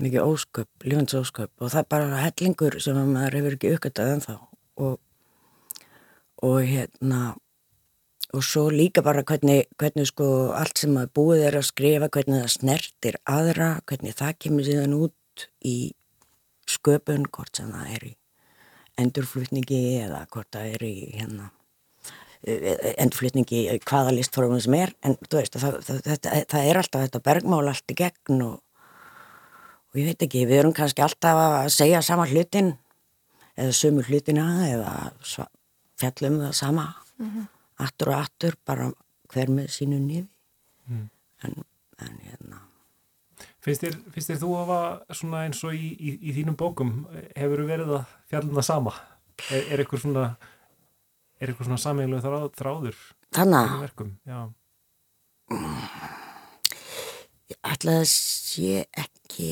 [0.00, 4.12] mikið ósköp, lífans ósköp og það er bara hellingur sem að maður hefur ekki aukvitað
[4.14, 4.36] ennþá.
[4.80, 4.98] Og,
[6.46, 7.20] og hérna,
[8.32, 12.44] og svo líka bara hvernig, hvernig sko allt sem að búið er að skrifa, hvernig
[12.44, 15.78] það snertir aðra, hvernig það kemur síðan út í
[16.70, 18.16] sköpun, hvort sem það er í
[19.00, 21.50] endurflutningi eða hvort það er í hérna
[22.46, 26.80] eh, endurflutningi í hvaða listformum sem er en þú veist, það, það, það, það er
[26.82, 28.56] alltaf þetta bergmál allt í gegn og,
[29.90, 32.74] og ég veit ekki, við erum kannski alltaf að segja sama hlutin
[33.60, 34.92] eða sömu hlutina eða
[35.26, 35.50] sva-
[36.00, 36.88] fjallum það sama
[37.80, 38.90] aftur og aftur, bara
[39.32, 40.26] hver með sínu nifi
[41.44, 41.54] en,
[42.00, 42.62] en hérna.
[43.60, 44.78] Finnst þér, finnst þér þú hafa
[45.16, 46.90] svona eins og í, í, í þínum bókum
[47.36, 48.94] hefur verið að fjallum það sama?
[49.50, 50.24] Er, er eitthvað svona
[51.40, 52.98] er eitthvað svona sameiginlega þráð, þráður
[53.36, 54.10] þannig þínum verkum?
[54.28, 54.40] Já,
[57.70, 59.50] ætla að sé ekki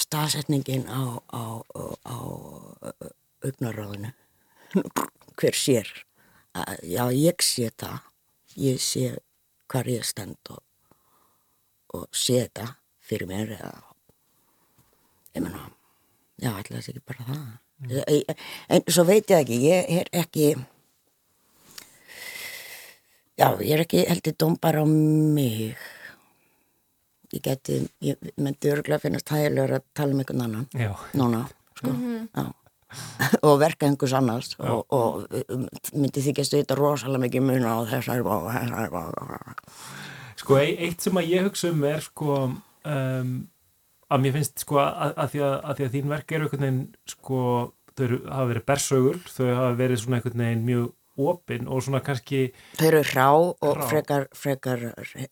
[0.00, 2.16] staðsetningin á, á, á, á
[3.46, 4.10] augnaráðinu.
[5.38, 5.88] Hver sér?
[6.56, 8.00] Að- já ég sé það.
[8.56, 9.04] Ég sé
[9.68, 10.62] hvar ég stend og,
[11.96, 12.70] og sé þetta
[13.04, 13.72] fyrir mér eða
[15.36, 15.66] ég menna
[16.40, 17.42] já ætla að sé ekki bara það
[17.84, 20.54] en, svo veit ég ekki ég er ekki
[23.36, 25.76] já ég er ekki heldur dómbar á mig.
[27.34, 31.42] Ég geti, ég myndi örgulega finnast hægilegur að tala um einhvern annan já, núna,
[31.74, 31.90] sko,
[32.30, 32.46] já.
[33.46, 35.64] Og verka einhvers annars og, og um,
[35.98, 39.66] myndi þykjast þetta rosalega mikið muna á þessar og þessar og
[40.38, 43.32] Sko, e- eitt sem að ég hugsa um er sko um,
[44.06, 46.64] að mér finnst sko að, að, því, að, að því að þín verk eru einhvern
[46.66, 46.80] veginn
[47.10, 47.40] sko,
[47.96, 52.40] þau hafa verið bersögur, þau hafa verið svona einhvern veginn mjög opin og svona kannski
[52.76, 53.86] þau eru hrá og Hrá.
[53.88, 54.82] frekar, frekar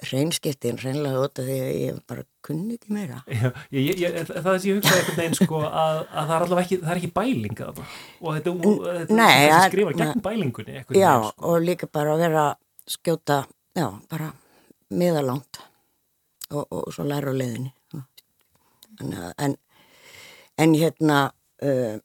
[0.09, 4.31] reynskiptin reynlega út af því að ég bara kunni ekki meira Já, ég, ég, ég,
[4.31, 6.95] það er sem ég hugsaði einhvern veginn sko að, að það er allavega ekki, það
[6.95, 8.55] er ekki bæling að það og þetta,
[8.87, 11.53] þetta nei, þessi að- skrifa gegn bælingunni já, veginn, sko.
[11.53, 13.39] og líka bara að vera að skjóta,
[13.77, 14.31] já, bara
[15.05, 15.61] miðalangt
[16.55, 17.75] og, og svo læra á leiðinni
[19.05, 19.57] en, en,
[20.65, 21.21] en hérna
[21.61, 21.97] uh,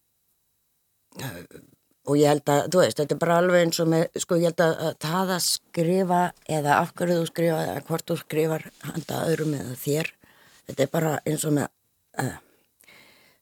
[2.09, 4.49] og ég held að, þú veist, þetta er bara alveg eins og með, sko, ég
[4.49, 6.22] held að, að það að skrifa
[6.57, 10.11] eða af hverju þú skrifa eða hvort þú skrifar handa öðrum eða þér,
[10.70, 11.70] þetta er bara eins og með
[12.24, 12.36] uh,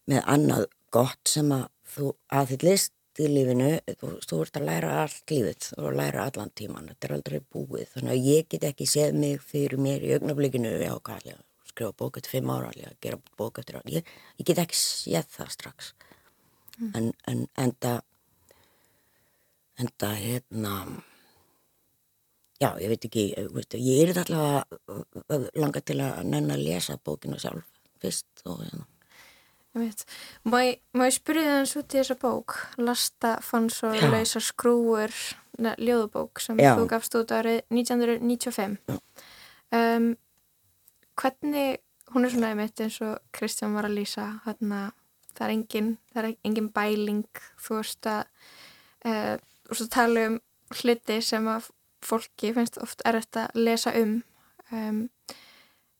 [0.07, 1.65] með annað gott sem að
[1.97, 6.25] þú aðhyllist í lífinu, þú, þú ert að læra allt lífið, þú ert að læra
[6.29, 10.05] allan tíman, þetta er aldrei búið, þannig að ég get ekki séð mig fyrir mér
[10.05, 11.31] í augnablikinu, já, hvað,
[11.77, 13.89] skrifa bók eftir fimm ára, alveg gera bók eftir ára.
[13.91, 14.05] Ég,
[14.39, 15.91] ég get ekki séð það strax.
[16.77, 17.93] En, en enda,
[19.81, 20.73] enda, hérna,
[22.61, 26.99] já, ég veit ekki, eh, veistu, ég er allavega langa til að nenn að lesa
[27.01, 27.65] bókina sjálf
[28.01, 28.85] fyrst og hérna.
[29.77, 30.79] Má ég,
[31.13, 34.07] spyrja það eins út í þessa bók Lasta svo Já.
[34.09, 35.13] lausar skrúur
[35.61, 36.73] ne, ljóðubók sem Já.
[36.77, 40.15] þú gafst út árið 1995 um,
[41.17, 41.77] Hvernig
[42.13, 44.91] hún er svona einmitt eins og Kristján var að lýsa hérna,
[45.37, 47.23] það er engin það er engin bæling
[47.61, 48.23] þú veist að
[49.05, 49.35] uh,
[49.69, 50.39] veist að tala um
[50.81, 51.69] hluti sem að
[52.07, 54.19] fólki finnst oft erfitt að lesa um
[54.71, 55.07] um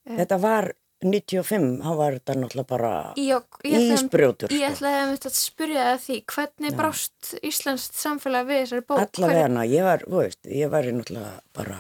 [0.08, 0.70] Þetta var
[1.04, 3.36] 95, þá var þetta náttúrulega bara Já,
[3.68, 4.54] ég ætlaði- ísbrjótur.
[4.56, 4.70] Ég Sko.
[4.78, 6.78] ætlaði að, að spyrja það því, hvernig Já.
[6.80, 9.02] brást Íslands samfélag við þessari bók?
[9.04, 11.80] Allavega hana, ég var, þú veist, ég var náttúrulega bara,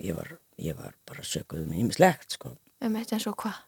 [0.00, 0.30] ég var,
[0.68, 2.54] ég var bara sökuð með ýmislegt, sko.
[2.80, 3.58] Um eitt eins og hvað?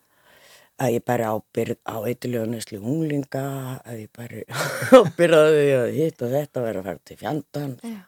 [0.77, 3.47] Að ég bæri ábyrð á eitthiljóðnesli unglinga,
[3.81, 4.43] að ég bæri
[4.99, 7.72] ábyrð á því að hitt og þetta verið að fara til fjandan.
[7.81, 7.99] Já.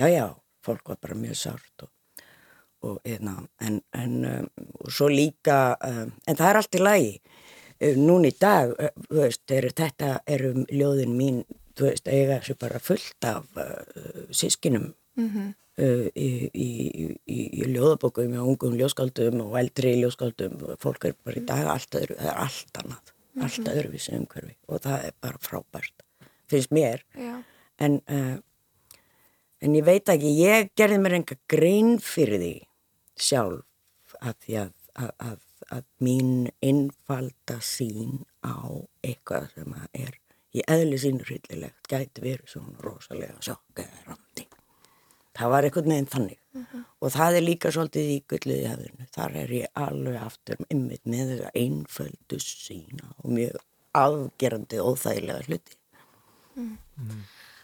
[0.00, 0.26] Já, já,
[0.66, 1.90] fólk var bara mjög sárt og,
[2.88, 4.50] og eðna, en, en um,
[4.80, 7.14] og svo líka, um, en það er allt í lagi.
[7.78, 11.42] Uh, Núna í dag, uh, þú veist, er, þetta eru ljóðin mín,
[11.78, 15.48] þú veist, eiga þessu bara fullt af uh, sískinum Mm uh,
[15.80, 16.68] í, í,
[17.24, 20.58] í, í ljóðabókum og ungum ljóðskáldum og eldri ljóðskáldum.
[20.82, 23.16] Fólk er bara í dag allt öðru það er allt annað,
[23.46, 26.06] allt öðruvísi umhverfi og það er bara frábært
[26.50, 27.04] finnst mér.
[27.14, 27.42] Já.
[27.78, 28.38] en, uh,
[29.60, 32.54] en ég veit ekki ég gerði mér enga grein fyrir því
[33.20, 34.72] sjálf að því að,
[35.04, 35.38] að, að,
[35.76, 36.32] að mín
[36.64, 38.58] einfalda sín á
[39.06, 40.18] eitthvað sem að er
[40.50, 44.49] í eðli sínu hryllilegt gæti verið svona rosalega sjokkerandi
[45.38, 46.38] það var einhvern veginn þannig.
[47.00, 51.34] Og það er líka svolítið í gulluði hefðinu þar er ég alveg aftur ymmit með
[51.34, 53.60] þessa einföldu sína og mjög
[54.00, 55.78] afgerandi óþægilega hluti.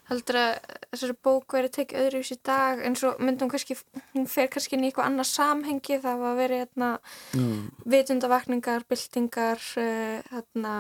[0.07, 0.53] Heldur að
[0.93, 3.75] þessari bók verið tekið öðruvis í dag eins og myndum kannski,
[4.15, 6.91] hún fer kannski inn í eitthvað annað samhengi, það var verið hérna
[7.35, 7.65] mm.
[7.91, 10.77] vitundavakningar, byltingar, uh, hérna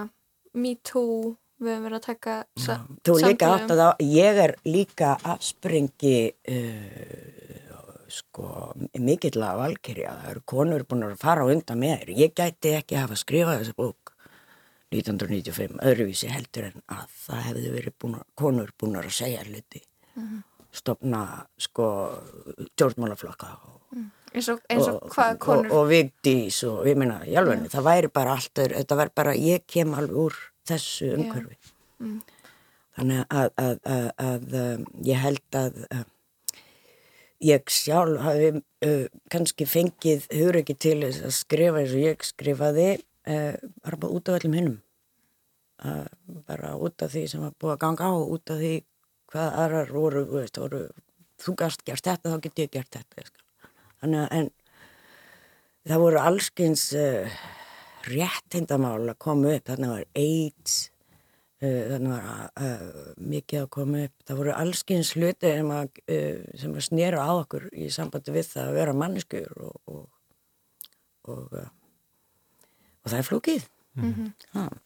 [0.54, 6.18] Me Too, við höfum verið að taka sa samtali um- að ég er líka afsprengi
[6.52, 7.36] uh,
[8.08, 12.74] sko mikill af valkyrja, það eru konur búin að fara undan með þér, ég gæti
[12.78, 14.12] ekki hafa skrifað þessa bók
[14.94, 19.82] 1995, öðruvísi heldur en að það hefði verið búin, konur búin að segja hluti,
[20.72, 21.22] stopna
[21.58, 21.88] sko
[22.76, 23.80] stjórnmálaflokka og,
[24.32, 28.12] eins og, eins og hvað konur og, og vigdís og ég í alveg, það væri
[28.12, 30.38] bara allt, þetta væri bara, ég kem alveg úr
[30.68, 31.56] þessu umhverfi.
[32.96, 36.04] Þannig að, að, að, að um, ég held að uh,
[37.44, 42.88] ég sjálf hafi uh, kannski fengið hugur ekki til að skrifa eins og ég skrifaði
[42.96, 43.54] uh,
[43.84, 44.78] bara bara út af öllum hinnum.
[45.84, 46.06] Uh,
[46.48, 48.74] bara út af því sem var búið að ganga á, út af því
[49.32, 50.86] hvað aðrar voru, veist, voru,
[51.42, 53.26] þú gast gert þetta, þá get ég gert þetta.
[54.00, 54.48] Þannig að en,
[55.90, 57.36] það voru allskins uh,
[58.10, 60.76] réttindamál að koma upp, þannig var AIDS,
[61.62, 62.26] uh, þannig var
[62.66, 67.26] uh, mikið að koma upp, það voru allskins hluti sem að, uh, sem að snýra
[67.26, 70.02] á okkur í sambandi við það að vera manneskur og, og,
[71.30, 71.70] og, uh,
[73.02, 73.70] og það er flókið.
[73.96, 74.76] Mm -hmm.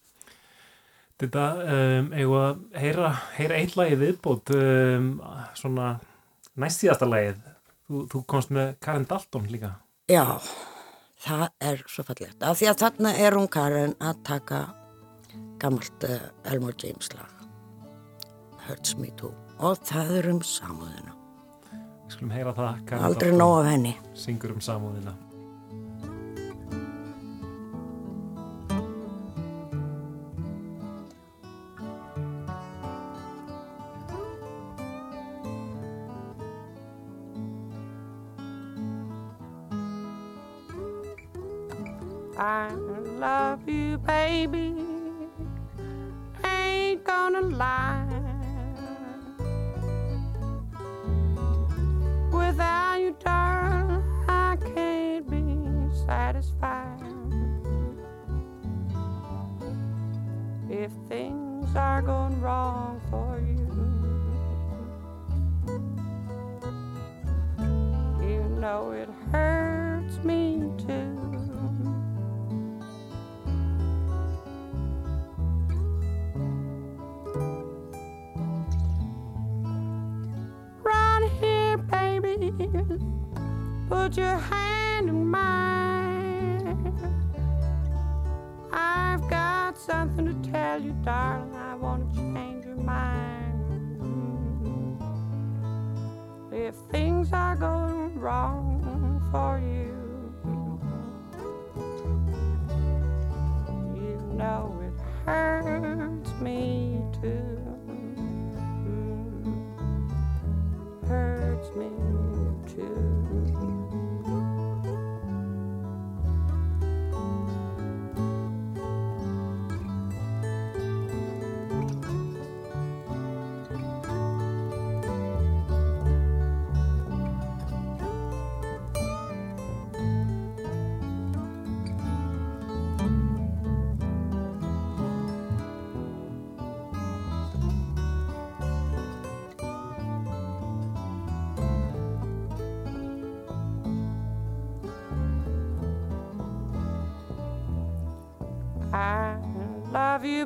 [1.21, 5.21] Þetta, um, eigum að heyra, heyra eitt lagi viðbót, um,
[5.59, 5.99] svona
[6.57, 7.43] næst síðasta lagið.
[7.91, 9.75] Þú, þú komst með Karen Dalton líka.
[10.09, 10.41] Já,
[11.21, 12.43] það er svo fallegt.
[12.43, 14.61] Af því að þarna er hún Karen að taka
[15.61, 16.19] gammalt uh,
[16.51, 17.47] Elmore James lag.
[18.67, 19.33] Hurts Me Too.
[19.61, 21.17] Og það er um samúðina.
[21.71, 22.85] Við skulum heyra það.
[22.89, 23.97] Karen Aldrei nóg af henni.
[24.19, 25.17] Syngur um samúðina.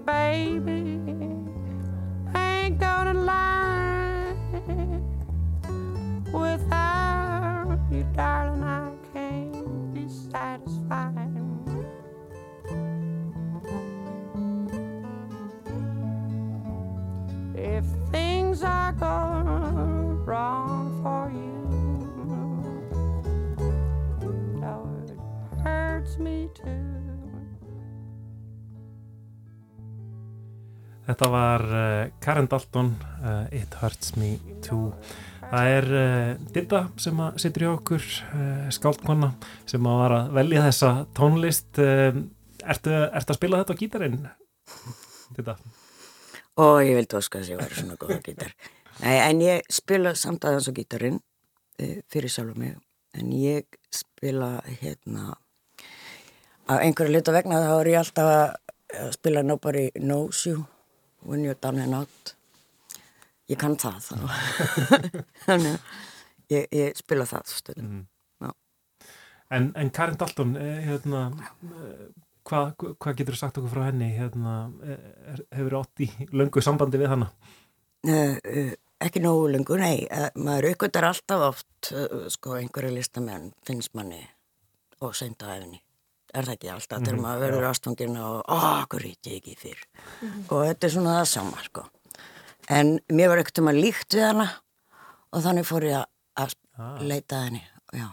[0.06, 0.73] Baby.
[31.14, 32.88] Þetta var uh, Karen Dalton,
[33.22, 34.32] uh, It Hurts Me
[34.66, 34.88] Too.
[35.46, 38.08] Það er uh, Didda sem að situr hjá okkur,
[38.74, 39.28] skáldkonna,
[39.70, 41.78] sem að var að velja þessa tónlist.
[41.78, 44.18] Ertu, ertu að spila þetta á gítarinn?
[45.38, 45.54] Didda?
[46.64, 48.52] og ég vildi þess að ég væri svona góða gítar
[49.02, 51.16] Nei, en ég spila samt aðeins á gítarinn
[52.10, 52.76] fyrir sjálf mig
[53.14, 55.34] en ég spila hérna
[56.70, 60.62] á einhverju lita vegna þá er ég alltaf að spila Nobody Knows You
[61.24, 62.34] When You're Down and Out
[63.50, 64.10] ég kann það
[65.46, 65.78] þannig
[66.52, 68.04] ég, ég spila það stundum
[69.54, 71.26] En, en Karen Dalton, eh, hérna,
[71.68, 72.06] eh,
[72.48, 74.08] hvað hva getur þú sagt okkur frá henni?
[74.16, 75.04] Hérna, eh,
[75.34, 77.28] er, hefur átt í löngu sambandi við hana?
[79.04, 81.92] Ekki nógu lengur, nei, maður aukvöldar alltaf oft,
[82.32, 84.22] sko, einhverju listamenn finnst manni
[85.04, 85.83] og seinda efni.
[86.34, 88.42] Er það ekki alltaf þegar Mhm, maður verður ástfangin og,
[88.90, 89.84] hvað rýtti ég ekki fyrr.
[90.50, 91.84] Og þetta er svona það sama, sko.
[92.68, 94.48] En mér var ekkert um að líkt við hana
[95.32, 96.04] og þannig fór ég
[96.36, 96.98] að Ah.
[96.98, 97.62] leita henni,
[97.92, 98.08] já.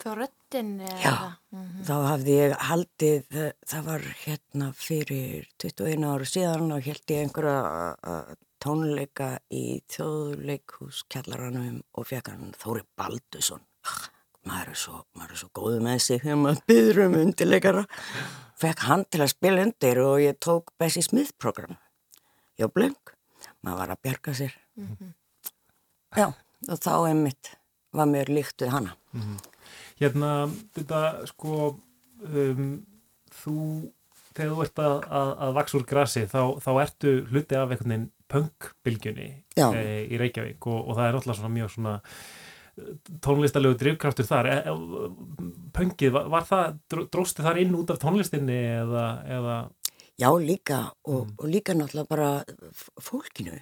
[0.00, 0.70] Þá röttin
[1.02, 1.36] Já,
[1.84, 8.36] þá hafði ég haldið, það var hérna fyrir 21 ára síðan og held ég einhverja
[8.62, 13.60] tónleika í þjóðleikhús kjallaranum og fekk hann Þóri Baldusson.
[14.46, 17.84] Maður er svo, maður er svo góð með sig þegar maður byður um undirleikara.
[18.56, 21.76] Fekk hann til að spila undir og ég tók Bessie Smith program.
[22.56, 22.96] Já, blöng.
[23.66, 24.54] Maður var að bjarga sér.
[26.16, 27.52] Já, og þá einmitt
[27.96, 28.94] var mér líkt við hana.
[29.98, 30.30] Hérna,
[30.76, 31.58] þetta sko
[32.22, 32.72] um,
[33.42, 33.58] þú
[34.36, 37.92] þegar þú ert að, að, að vaks úr grasi þá, þá ertu hluti af einhvern
[37.92, 41.94] veginn punkbylgjunni e, í Reykjavík og, og það er alltaf svona mjög svona
[43.24, 44.48] tónlistarlegu drifkraftur þar.
[44.52, 45.08] E, e,
[45.76, 49.06] punkið, var, það dró- dróstu þar inn út af tónlistinni eða,
[49.38, 49.56] eða?
[50.16, 52.30] Já, líka og, og líka náttúrulega bara
[53.02, 53.58] fólkinu.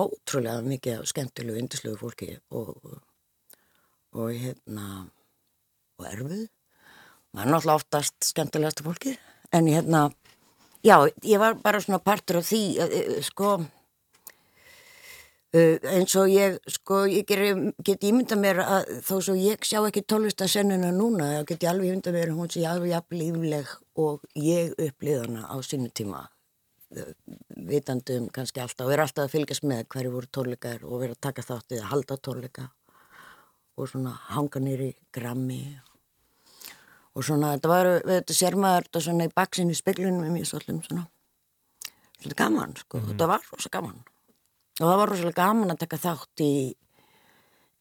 [0.00, 2.76] Ótrúlega mikið skemmtilegu, indislegu fólki og,
[4.16, 5.06] og hérna
[6.00, 6.46] og erfið.
[7.30, 9.16] Maður er náttúrulega oftast skemmtilegasta fólki
[9.52, 10.10] en hérna
[10.82, 13.58] já, ég var bara svona partur af því eh, sko
[15.50, 17.48] Uh, eins og ég, sko, ég geri,
[17.82, 21.88] get ímynda mér að þó svo ég sjá ekki tónlistasennuna núna, þá get ég alveg
[21.88, 26.20] ímynda mér að hún sé alveg jafn lífleg og ég upplýðana á sínu tíma.
[26.94, 27.08] Uh,
[27.66, 31.18] vitandi um kannski alltaf og er alltaf að fylgjast með hverju voru tónleikar og vera
[31.18, 32.68] að taka þátt við að halda tónleika
[33.74, 35.64] og svona hanga nýri grammi.
[37.18, 40.80] Og svona, þetta var, þetta sér maður þetta svona í baksinu speglunum með mér svolítið
[40.86, 41.04] svona,
[42.20, 43.98] svolítið gaman, sko, þetta var rosa gaman
[44.80, 46.52] og það var rosalega gaman að taka þátt í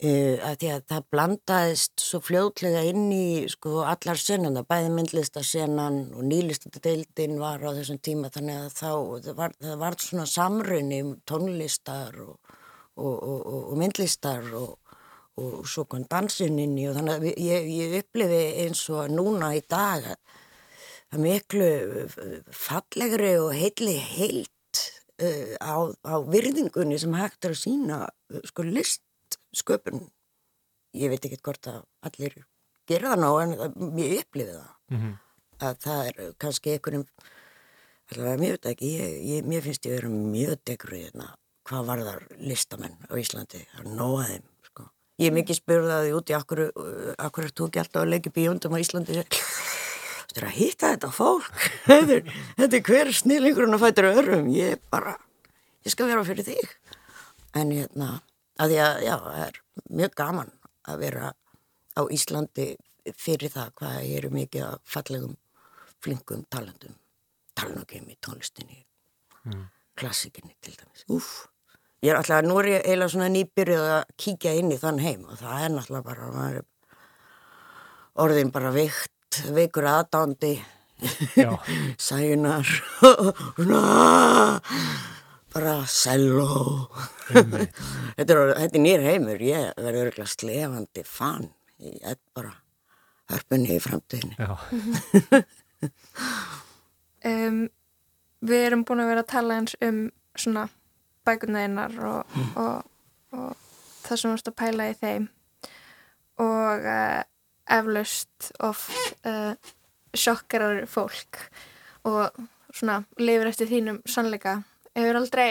[0.03, 6.01] uh, að því að það blandaðist svo fljótlega inn í sko allar senuna, bæði myndlistasenan
[6.15, 8.91] og nýlistadeildin var á þessum tíma þannig að þá
[9.29, 12.35] það var, það var svona samrunni um tónlistar og,
[12.99, 14.75] og, og, og, myndlistar og,
[15.39, 20.03] svo kom dansininni og þannig að ég, ég upplifi eins og núna í dag
[21.13, 21.69] að miklu
[22.51, 24.51] fallegri og heilli heilt
[25.21, 25.75] uh, á,
[26.07, 30.07] á virðingunni sem hægt er að sína uh, sko listsköpun
[30.97, 32.39] ég veit ekki hvort að allir
[32.89, 35.11] gera það ná en það- ég upplifi það Mhm.
[35.61, 37.03] að það er kannski einhverjum
[38.09, 41.27] allavega veit ekki, ég, ég, mér finnst ég vera mjög degruð hérna,
[41.69, 43.85] hvað var þar listamenn á Íslandi, að
[44.25, 44.87] þeim, sko.
[45.21, 46.61] Ég er mikið spurðið að því út í akkur,
[47.27, 49.19] akkur er þú ekki alltaf að leggja bíóndum á Íslandi,
[50.29, 51.49] þetta er að hitta þetta fólk,
[51.89, 55.15] þetta er, er hver snillingurinn að fæta öðrum, ég bara,
[55.85, 56.77] ég skal vera fyrir þig.
[57.57, 58.11] En hérna,
[58.61, 59.59] að því að, já, það er
[59.99, 60.53] mjög gaman
[60.89, 61.33] að vera
[61.97, 62.67] á Íslandi
[63.17, 65.37] fyrir það hvað ég eru mikið að fallegum,
[66.03, 66.95] flinkum talandum,
[67.57, 68.83] talanogum í tónlistinni,
[69.99, 71.05] klassikinni til dæmis.
[71.09, 71.29] Úf,
[72.05, 75.25] ég er alltaf, nú er ég eiginlega svona nýbyrjuð að kíkja inn í þann heim
[75.25, 76.61] og það er náttúrulega bara,
[78.19, 79.11] orðin bara veikt,
[79.55, 80.55] veikur aðdándi,
[82.07, 82.67] sænar,
[85.53, 86.89] bara selló.
[87.29, 92.51] Þetta er, þetta er nýr heimur, ég verður örgulega slefandi fann í ett bara
[93.29, 94.35] hörpunni í framtíðinni.
[97.29, 97.59] Um,
[98.41, 99.99] við erum búin að vera að tala eins um
[100.39, 100.65] svona
[101.27, 102.77] bækunæðinar og, og,
[103.35, 103.49] og
[104.05, 105.27] það sem varst að pæla í þeim.
[106.39, 107.21] Og uh,
[107.69, 109.53] eflaust oft uh,
[110.15, 111.41] sjokkarar fólk
[112.07, 112.35] og
[112.73, 114.59] svona lifir eftir þínum sannleika.
[114.97, 115.49] Hefur aldrei,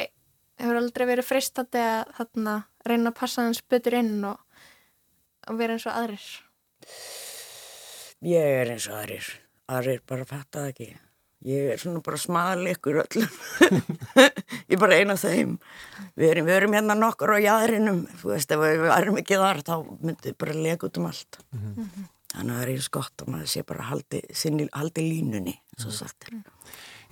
[0.60, 2.54] hefur aldrei verið freistandi að þarna,
[2.88, 4.38] reyna að passa hans betur inn og,
[5.48, 6.28] og vera eins og aðrir?
[8.26, 9.28] Ég er eins og aðrir,
[9.70, 10.90] aðrir bara fatta það ekki.
[11.46, 13.28] Ég er svona bara smaðleikur öllum.
[14.18, 15.52] ég er bara eina þeim.
[16.18, 19.60] Við erum, við erum hérna nokkur á jæðrinum, þú veist, ef við erum ekki þar
[19.62, 21.38] þá myndum við bara lega út um allt.
[21.54, 25.94] Þannig að það er eins gott að maður sé bara haldi, sinni, haldi línunni, svo
[25.94, 26.40] sagt er.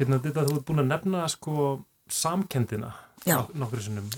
[0.01, 1.69] hérna þetta þú ert búin að nefna sko
[2.13, 2.91] samkendina
[3.27, 3.41] Já.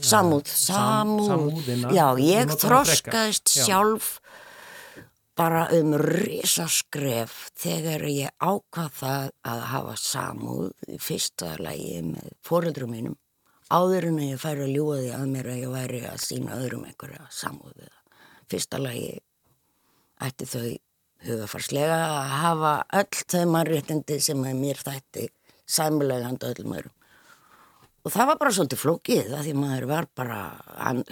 [0.04, 1.28] Samúð, Sam- samúð.
[1.30, 1.92] Samúðina.
[1.96, 3.64] Já, ég þroskaðist Já.
[5.38, 12.92] Bara um risaskref þegar ég ákvað það að hafa samúð í fyrsta lagi með fóreldrum
[12.94, 13.16] mínum
[13.70, 16.84] áður en ég færi að ljúga því að mér að ég væri að sína öðrum
[16.88, 17.88] einhverja samúð
[18.50, 19.08] fyrsta lagi
[20.28, 20.68] ætti þau
[21.28, 25.28] hugafarslega að hafa öll þau mannréttindi sem að mér þætti
[25.68, 26.98] sæmulega handa öllum öðrum
[28.06, 30.38] Og það var bara svolítið flókið að því maður var bara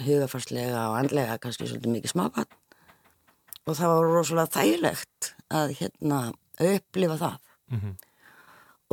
[0.01, 2.47] hugafarslega og andlega kannski svolítið mikið smábann.
[3.67, 6.21] Og það var rosalega þægilegt að hérna
[6.63, 7.39] upplifa það.
[7.75, 7.95] Mhm.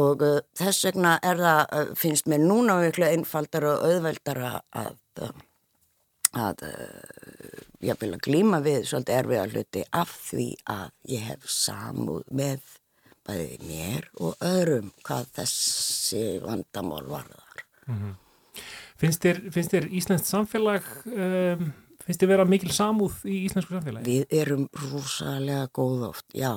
[0.02, 4.96] Og uh, þess vegna er það, uh, finnst mér núna miklu einfaldara og auðveldara að,
[5.22, 5.44] uh,
[6.34, 11.46] að uh, ég vil að glíma við svolítið erfiða hluti af því að ég hef
[11.46, 12.74] samúð með
[13.24, 17.62] bæði mér og öðrum hvað þessi vandamál varðar.
[19.00, 21.70] Finnst þér, finnst þér Íslands samfélag, um,
[22.06, 24.06] finnst þér vera mikil samúð í íslensku samfélagi?
[24.08, 26.52] Við erum rosalega góð oft, já.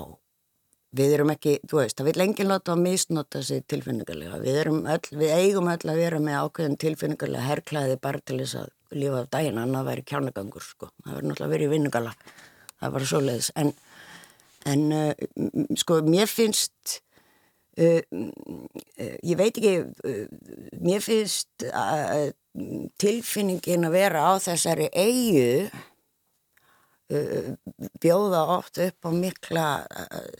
[0.97, 4.37] Við erum ekki, þú veist, það vil enginn láta að misnota sig tilfinningarlega.
[4.41, 8.69] Við, öll, við eigum öll að vera með ákveðin tilfinningarlega herrklæði bara til þess að
[8.97, 10.89] lifa af daginn, annað væri kjánagangur, sko.
[11.03, 12.13] Það verður náttúrulega verið í vinnugala.
[12.77, 13.49] Það er bara svoleiðis.
[13.59, 13.73] En,
[14.71, 17.01] en m- sko, mér finnst,
[17.77, 18.01] uh,
[19.23, 20.23] ég veit ekki, uh,
[20.81, 22.29] mér finnst uh,
[23.01, 25.69] tilfinningin að vera á þessari eigu
[28.03, 29.65] bjóða oft upp á mikla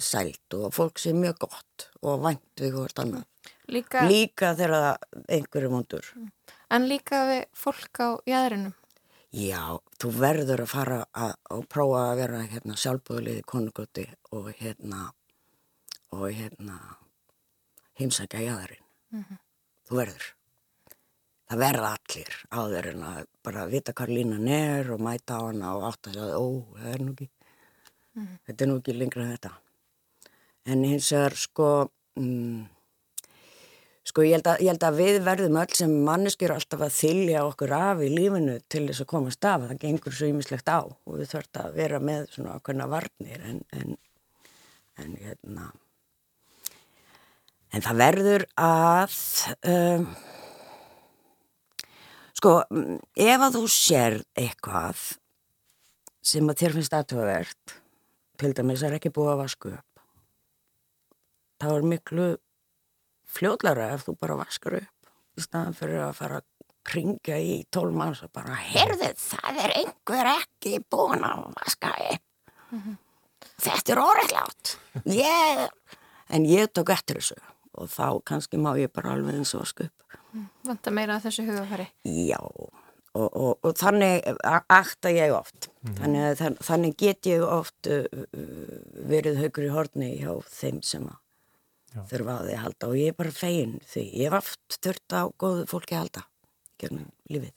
[0.04, 3.24] sælt og fólk sé mjög gott og vænt við hvort annað.
[3.72, 4.98] líka, Líka þegar
[5.32, 6.10] einhverju múndur.
[6.70, 8.74] en líka við fólk á jæðrinum
[9.32, 15.12] Já, þú verður að fara að, að prófa að vera hérna sjálfbúðliði konugöti og hérna
[16.12, 16.78] og hérna
[17.98, 18.84] heimsækja jæðarinn.
[19.88, 20.34] Þú verður.
[21.48, 25.76] Það verða allir áður en að bara vita hvað línan er og mæta á hana
[25.78, 27.28] og átt að segja, ó, það er nú ekki,
[28.50, 29.54] þetta er nú ekki lengra en þetta.
[30.68, 31.70] En hins vegar sko,
[32.20, 32.66] mm,
[34.12, 37.48] sko ég held, að, ég held að við verðum öll sem manneskjur alltaf að þylja
[37.48, 41.14] okkur af í lífinu til þess að komast af, það gengur svo ýmislegt á og
[41.16, 43.96] við þurft að vera með svona okkurna varnir en, en,
[45.00, 45.72] en hérna,
[47.74, 49.20] en það verður að,
[49.68, 50.08] um,
[52.38, 55.00] Sko, mm, ef að þú sér eitthvað
[56.22, 57.74] sem að þér finnst aðtöðavert,
[58.38, 60.04] til dæmis er ekki búið að vasku upp,
[61.58, 62.28] þá er miklu
[63.38, 66.48] fljóðlara ef þú bara vaskar upp í staðan fyrir að fara að
[66.88, 72.88] kringja í tól manns og bara, herðið, það er einhver ekki búin að vaska upp.
[73.58, 74.78] Þetta er órættlátt.
[75.10, 75.68] Ég...
[76.28, 77.38] En ég tók eftir þessu
[77.78, 80.20] og þá kannski má ég bara alveg eins og vaska upp.
[80.68, 82.40] vanta meira að þessu hugafæri Já,
[83.18, 84.28] og, og, og þannig
[84.70, 85.70] akta ég oft.
[85.98, 88.04] Þannig, að þann- þannig get ég oft uh,
[89.10, 91.08] verið haugur í horni hjá þeim sem
[92.12, 95.64] þurfa að halda og ég er bara fegin því ég hef haft þurft á góðu
[95.72, 96.26] fólki að halda
[96.78, 97.54] gegnum lífið.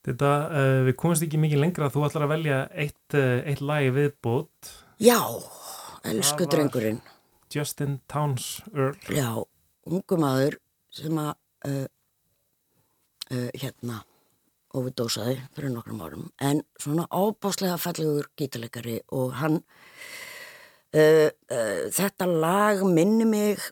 [0.00, 3.90] Þetta, uh, við komumst ekki mikið lengra þú ætlar að velja eitt, uh, eitt lagi
[3.94, 5.18] viðbót Já,
[6.08, 7.02] elsku var- drengurinn.
[7.50, 8.96] Justin Towns Earl.
[9.10, 9.42] Já,
[9.90, 10.56] ungu maður
[10.94, 11.32] sem að
[11.66, 11.86] uh,
[13.30, 14.00] uh, hérna
[14.76, 19.58] overdósaði fyrir nokkrum árum en svona ábáslega fallegur gítarleikari og hann
[20.94, 21.28] uh,
[21.90, 23.70] þetta lag minni mig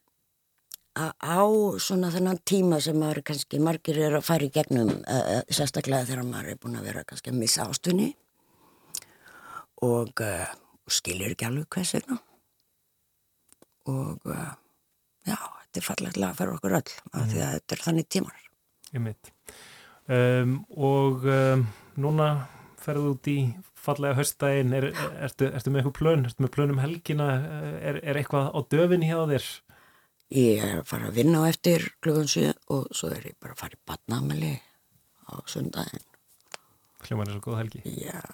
[0.99, 1.43] að á
[1.79, 4.91] svona þennan tíma sem maður kannski margir er að fara í gegnum
[5.47, 8.09] sérstaklega þegar maður er búin að vera kannski að missa ástunni
[9.87, 10.19] og
[10.91, 12.19] skilur ekki alveg hvers vegna
[13.89, 14.53] og uh,
[15.29, 18.45] já, þetta er fallegt lag fyrir okkur öll af því að þetta er þannig tímar.
[18.89, 19.33] Í mitt
[20.09, 21.65] um, og um,
[22.01, 22.29] núna
[22.81, 23.39] ferðu út í
[23.79, 24.91] fallega höstdægin er,
[25.25, 26.27] ertu, ertu með eitthvað plön?
[26.29, 27.31] Ertu með plön um helgina?
[27.79, 29.49] Er, er eitthvað á döfinni hjá þér?
[30.37, 33.57] Ég er að fara að vinna á eftir klukkan 7 og svo er ég bara
[33.57, 34.55] að fara í badnamæli
[35.29, 36.09] á sundaginn
[37.07, 37.83] hljómar er svo góð helgi.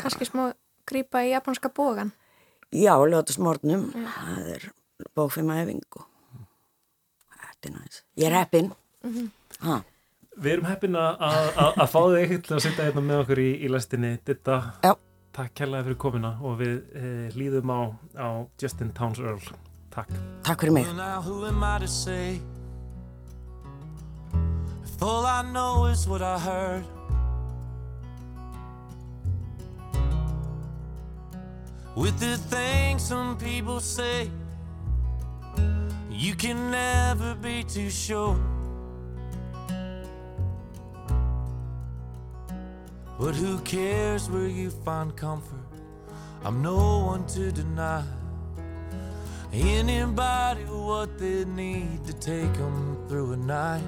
[0.01, 0.45] Kanski smá
[0.89, 2.13] grípa í japanska bógan.
[2.73, 4.63] já ljótast morgnum það er
[5.17, 6.07] bókfima efing og
[7.35, 8.73] þetta er næst ég er heppin.
[9.65, 9.81] Ha,
[10.35, 13.39] Við erum heppin að, að, að- að fá þig til að sitja hérna með okkur
[13.43, 14.15] í, í lestinni.
[14.27, 14.95] Ditta, Já.
[15.37, 17.81] takk kærlega fyrir komina og við eh, hlýðum á,
[18.19, 18.29] á
[18.63, 19.45] Justin Towns Earl.
[19.95, 20.11] Takk.
[20.43, 20.89] Takk fyrir mig.
[25.05, 26.85] All I know is what I heard.
[31.97, 34.31] With the things some people say,
[36.15, 38.39] you can never be too sure.
[43.19, 45.59] But who cares where you find comfort?
[46.45, 48.05] I'm no one to deny.
[49.53, 53.83] Anybody what they need to take them through a night.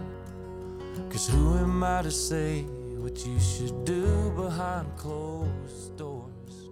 [1.11, 2.63] Cause who am I to say
[3.03, 6.71] what you should do behind closed doors?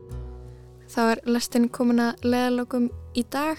[0.88, 2.88] Þá er lestin komin að leðalokum
[3.18, 3.58] í dag.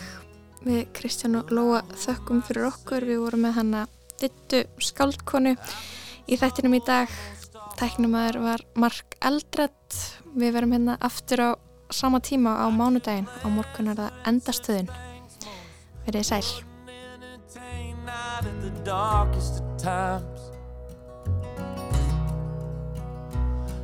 [0.65, 3.03] Við Kristján og Lóa þökkum fyrir okkur.
[3.05, 3.81] Við vorum með hana
[4.17, 5.53] dittu skáldkonu
[6.25, 7.11] í þættinum í dag.
[7.77, 9.99] Tæknumæður var Mark Eldredd.
[10.33, 11.49] Við verum hérna aftur á
[11.93, 13.29] sama tíma á mánudaginn.
[13.29, 14.89] Á morgun er það endastöðin.
[16.07, 16.49] Verið sæl.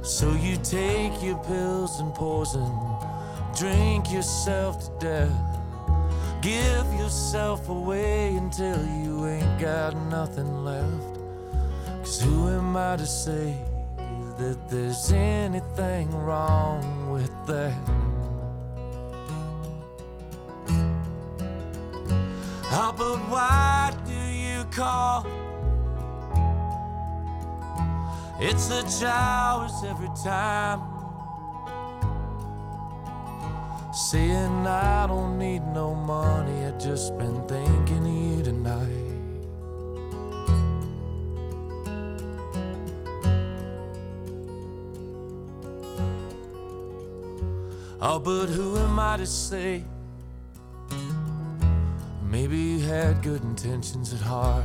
[0.01, 2.69] So you take your pills and poison,
[3.55, 5.50] drink yourself to death.
[6.41, 11.19] Give yourself away until you ain't got nothing left.
[11.99, 13.55] Cause who am I to say
[14.39, 17.77] that there's anything wrong with that?
[22.73, 25.27] Oh, but why do you call?
[28.39, 30.90] It's the showers every time.
[33.93, 38.87] Saying I don't need no money, I just been thinking of you tonight.
[47.99, 49.83] Oh, but who am I to say?
[52.23, 54.63] Maybe you had good intentions at heart.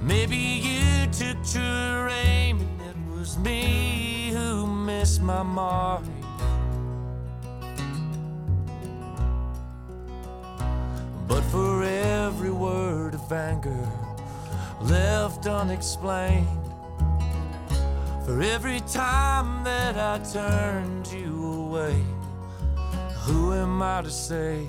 [0.00, 4.03] Maybe you took true aim and it was me
[5.24, 6.02] my mark.
[11.26, 13.88] But for every word of anger
[14.82, 16.46] left unexplained,
[18.26, 21.96] for every time that I turned you away,
[23.24, 24.66] who am I to say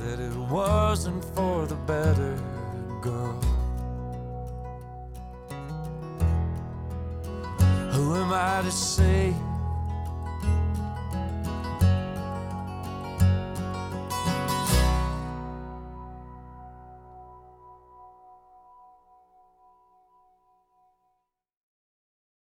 [0.00, 2.36] that it wasn't for the better,
[3.00, 3.40] girl?
[7.92, 9.34] Who am I to say